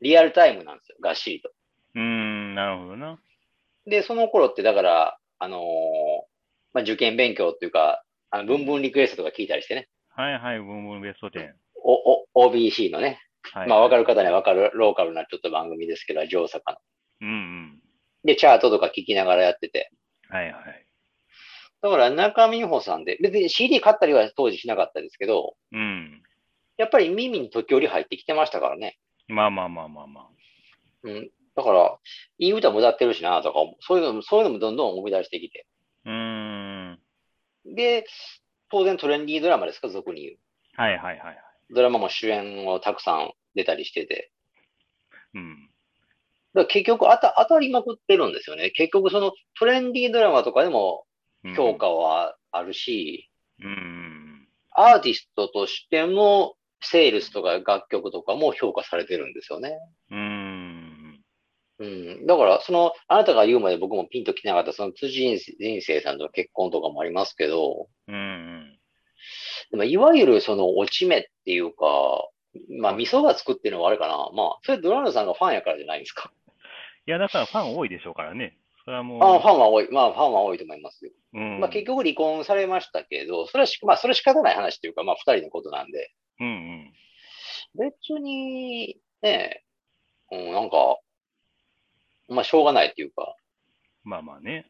[0.00, 0.96] リアルタイムなんですよ。
[1.02, 1.50] がっしりと。
[1.94, 3.18] うーん、なるほどな。
[3.86, 5.60] で、その頃ってだから、あのー
[6.72, 9.88] まあ、受験勉強っていうか、あの、ブンブンリクエストとか聞いたりしてね。
[10.14, 11.52] はいはい、ブンブンベスト10。
[11.82, 13.20] お、お、OBC のね。
[13.42, 16.78] はい、まあ、わかる方にはわかる、ローカルなちょっと番組ですけど、上坂の。
[17.22, 17.82] うんうん。
[18.24, 19.90] で、チャートとか聞きながらやってて。
[20.28, 20.86] はいはい。
[21.82, 26.22] だから、中見美穂さんで、別に CD 買ったりは当時しなかったですけど、うん。
[26.76, 28.98] やっぱり耳に時折入ってきてましたからね。
[29.28, 30.28] まあまあまあまあまあ。
[31.02, 31.30] うん。
[31.54, 31.98] だから、
[32.38, 35.66] いい歌も歌ってるしな、とか、そういうのも、そういうのもどんどん思い出してきて。
[36.06, 36.51] うーん。
[37.64, 38.04] で、
[38.70, 40.36] 当然トレンディードラマですか、俗に言う。
[40.74, 41.36] はいはいはいはい。
[41.70, 44.30] ドラマも主演をたくさん出たりしてて。
[45.34, 45.68] うん。
[46.54, 48.70] だから結局当た当たりまくってるんですよね。
[48.70, 51.04] 結局そのトレンディードラマとかでも
[51.44, 54.48] うん評価はあるし、うん。
[54.70, 59.78] アーティストとしてもセールスとか楽曲とかも評価されてるんですよね。
[60.10, 60.41] うん。
[61.82, 62.26] うん。
[62.26, 68.78] だから、その、あなたが言うまで僕もピンときなかった、その辻人生さんとの結婚とかもありますけど、うん。
[69.70, 72.28] でもいわゆるその落ち目っていうか、
[72.80, 74.30] まあ、味噌がつくっていうのはあれかな。
[74.34, 76.30] まあ、それドラムさんがファンやからじゃないんですか？
[77.06, 78.58] いや、だからファン多いでしょうからね。
[78.84, 79.22] それはもう。
[79.22, 79.88] あファンは多い。
[79.90, 81.12] まあ、ファンは多いと思いますよ。
[81.34, 81.60] うん。
[81.60, 86.92] まあ、結局離婚されましたけど、それはし、まあ、それは仕方ない話というか、まあ、二人のことなんで、うんうん。
[87.90, 89.64] 別に、ね、
[90.30, 90.98] うん、なんか、
[92.28, 93.36] まあ、しょうがないっていうか、
[94.04, 94.66] まあまあね。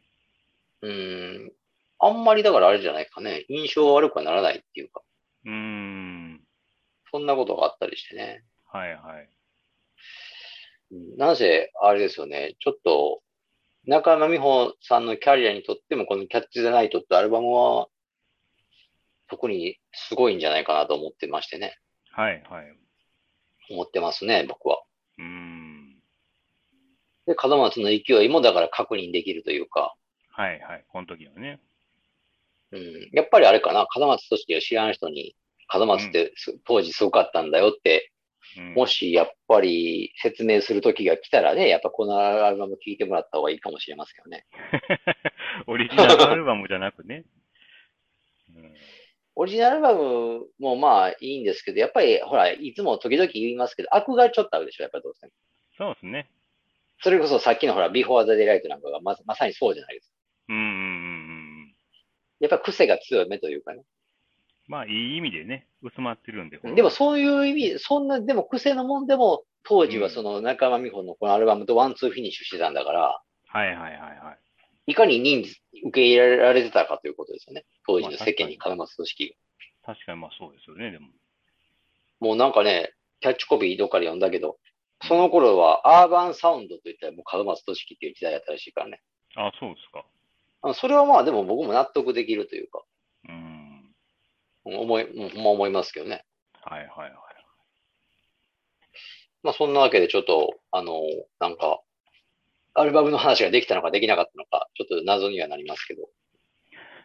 [0.83, 1.53] うん、
[1.99, 5.03] あんまりだからあれじゃないかね、印象悪くはならないっていうか、
[5.45, 6.41] うーん。
[7.11, 8.45] そんなことがあったりしてね。
[8.67, 9.29] はいはい。
[10.93, 13.23] うんなぜ、あれですよね、ちょっと、
[13.85, 17.89] 中山美穂さんのキャリアにとっても、このキャッチ・ザ・ナイトってアルバムは、
[19.29, 21.79] 特にすごいんじゃないかなと思ってましてね。
[22.11, 22.77] はいはい。
[23.71, 24.83] 思ってますね、僕は。
[25.19, 25.82] うーん。
[27.27, 29.95] で、門松の勢いもだから確認できるというか、
[30.31, 30.85] はいはい。
[30.89, 31.61] この時はね。
[32.73, 35.37] うん、やっぱりあれかな、門松として知らん人に、
[35.73, 38.11] 門松ってす当時すごかったんだよって、
[38.57, 44.47] うん、もしやっぱり説明する時が来たらね、やっぱこのアルバム聴いてもらった方がいいかもしれませんよね。
[45.67, 47.25] オリジナルアルバムじゃなくね。
[48.55, 48.75] うん、
[49.35, 55.33] オリジナルアルバムもまあいいんですけど、やっぱりほら、いつも時々言いますけど、悪がちょっとあるでしょ、やっぱりどうしても。
[55.77, 56.29] そうですね。
[57.03, 60.15] それこそさっきのほら、 Before the Daylight なんかがままさにそうじゃないですか。
[60.51, 60.75] うんうんうんう
[61.67, 61.75] ん。
[62.41, 63.83] やっぱ癖が強めというかね。
[64.69, 66.59] まあ、いい意味でね、薄まってるんで。
[66.59, 74.37] でもそういう意味、そんな、でも癖のもんでも、当時はその中山美穂のこのアルバムとワンツーフィニッシュしてたんだから、はいはいはいは
[74.87, 74.93] い。
[74.93, 77.65] いかに人数受け入れられてたかということですよね。
[77.87, 79.37] 当時の世間に絡ます組織
[79.85, 79.95] が。
[79.95, 81.09] 確かにまあそうですよね、でも。
[82.21, 84.59] もうなんかね、キャッチコピーどっかで読んだけど、
[85.09, 89.01] その頃はアーバンサウンドといったらもう門松俊樹っていう時代だったらしいからね。
[89.37, 90.75] あそうですか。
[90.75, 92.83] それはまあでも僕も納得できるというか、
[93.29, 93.95] うん。
[94.65, 96.25] 思い、うんほんま思いますけどね。
[96.63, 97.13] はいはいはい。
[99.43, 101.01] まあそんなわけでちょっと、あの、
[101.41, 101.81] なんか、
[102.75, 106.09] アルバムの話ができたのかできなかったのか、ちょっと謎にはなりますけど。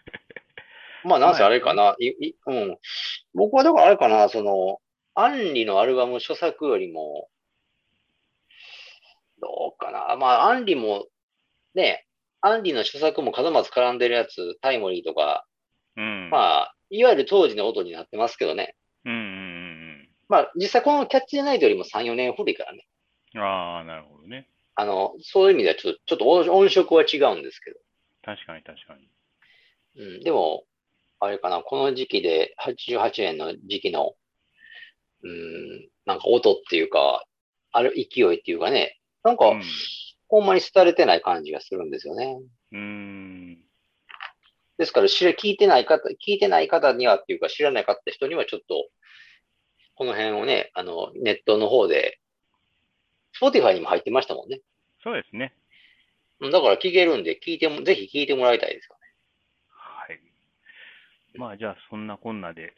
[1.03, 2.77] まあ、なんせあれかな、いいうん。
[3.33, 4.79] 僕はだからあれかな、その、
[5.15, 7.29] アンリのアルバム初作よりも、
[9.41, 10.15] どうかな。
[10.17, 11.07] まあ、アンリも、
[11.73, 12.05] ね、
[12.41, 15.45] アンリの初作も門松絡んでるやつ、タイモリーとか、
[15.95, 16.29] うん。
[16.29, 18.75] まあ、いわゆる当時の音になってますけどね。
[19.05, 22.85] うんうんうんまあ、実際このキャッチ・ナイトよりも3、4年古いからね。
[23.33, 23.41] うん。
[23.41, 24.49] ああ、なるほどね。
[24.75, 27.79] あの、そういう意味ではちょっと、ちょっと音音色は違うんですけど。
[28.23, 29.09] 確かに確かに。
[29.95, 30.65] うん、でも、
[31.19, 34.13] あれかな、この時期で、88年の時期の、
[35.23, 37.25] うん、なんか音っていうか、
[37.71, 39.63] ある勢いっていうかね、なんか、うん。
[40.29, 42.39] ほんまに廃れてない感じがするんですよね。
[42.71, 43.57] うーん。
[44.77, 48.87] ですから、知ら、聞いてない方、聞いてない方にはっていうか、知らなかった人にはちょっと、
[49.95, 52.19] この辺をね、あの、ネットの方で、
[53.41, 54.61] Spotify にも入ってましたもんね。
[55.03, 55.53] そうですね。
[56.39, 59.01] うんだから聞けるんで、聞いても、ぜひ聞いてもらいたいですよね。
[59.69, 60.19] はい。
[61.33, 62.75] まあ、じゃあ、そんなこんなで、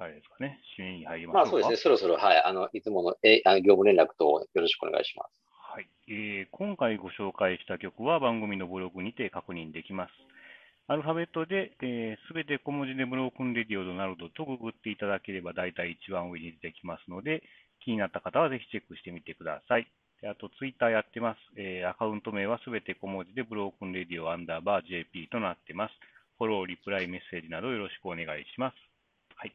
[0.00, 1.44] あれですかね、締めに入りましょうか。
[1.44, 5.40] まあそうですね、そろそろ、はい、あの、いつもの、え、あの業務連絡とよろしくお願いします。
[5.52, 10.12] はい、えー今回ご紹介した曲は番組のブログにて確認できます。
[10.88, 17.42] アルファベットで、す、え、べ、て小文字でブロークンレディオドナルドとググっていただければ大体一番上に出てきますので、
[17.84, 19.86] 気になった方はぜひチェックしてみてください。
[20.22, 21.38] であと、ツイッターやってます。
[21.58, 25.94] えーアカウント名はすべて小文字でブロークンレディオアンダーバー JP となってます。
[26.38, 28.89] フォロー、リプライ、メッセージなどよろしくお願いします。
[29.40, 29.54] はい。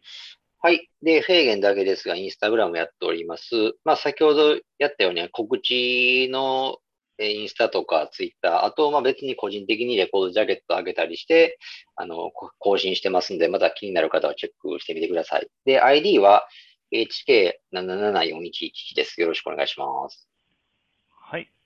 [0.61, 0.89] はい。
[1.03, 3.53] で、フェーゲンだけですが、インスタグラムやっております。
[3.83, 6.79] まあ、先ほどやったように、告知の
[7.19, 11.59] インスタとかツイッター、あと、まあ別に個人的にレコードジャケット上げたりして、
[11.95, 15.47] あの、更新してますんで、また気になる方はチェックしてみてください。
[15.65, 16.47] で、ID は
[16.91, 19.21] HK774111 です。
[19.21, 20.27] よろしくお願いします。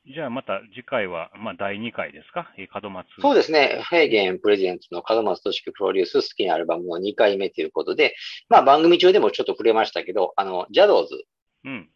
[0.09, 0.13] はい。
[0.13, 3.07] じゃあまた次回は、まあ、第2回ですか、えー門松。
[3.21, 3.81] そうですね。
[3.87, 8.15] フェーゲンプレゼンツの門松俊樹プロデュース好きなアルバムの2回目ということで、
[8.49, 11.23] まあ番組中でもちょっと触れましたけど、あの、ジャドーズ、
[11.65, 11.89] うん。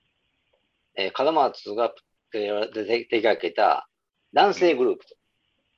[0.96, 1.94] えー、門松が
[2.32, 3.88] 手手手掛けた
[4.34, 5.16] 男性グループと、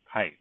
[0.05, 0.37] はい。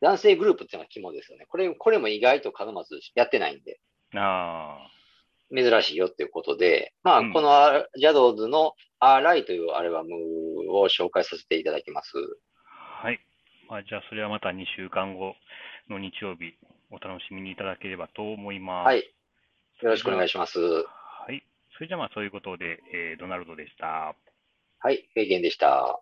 [0.00, 1.46] 男性グループっていうのが肝ですよね。
[1.48, 3.80] これ、これも意外と門松やってないんで、
[4.14, 4.86] あ
[5.54, 10.10] 珍しいよっていうことで、まあ、うんこのアジャドーズのアーライというアルバム
[10.80, 12.12] を紹介させていただきます。
[13.02, 13.06] あ。
[13.06, 13.20] はい。
[13.68, 15.34] まあ、じゃあ、それはまた2週間後
[15.88, 16.54] の日曜日、
[16.90, 18.86] お楽しみにいただければと思います。
[18.86, 18.98] はい。
[19.82, 20.58] よろしくお願いします。
[20.58, 20.84] は
[21.30, 21.44] い。
[21.74, 24.14] それじゃあ、まあ、そういうことで、えードナルドでした。
[24.78, 25.08] はい。
[25.14, 26.00] フェーゲンでした。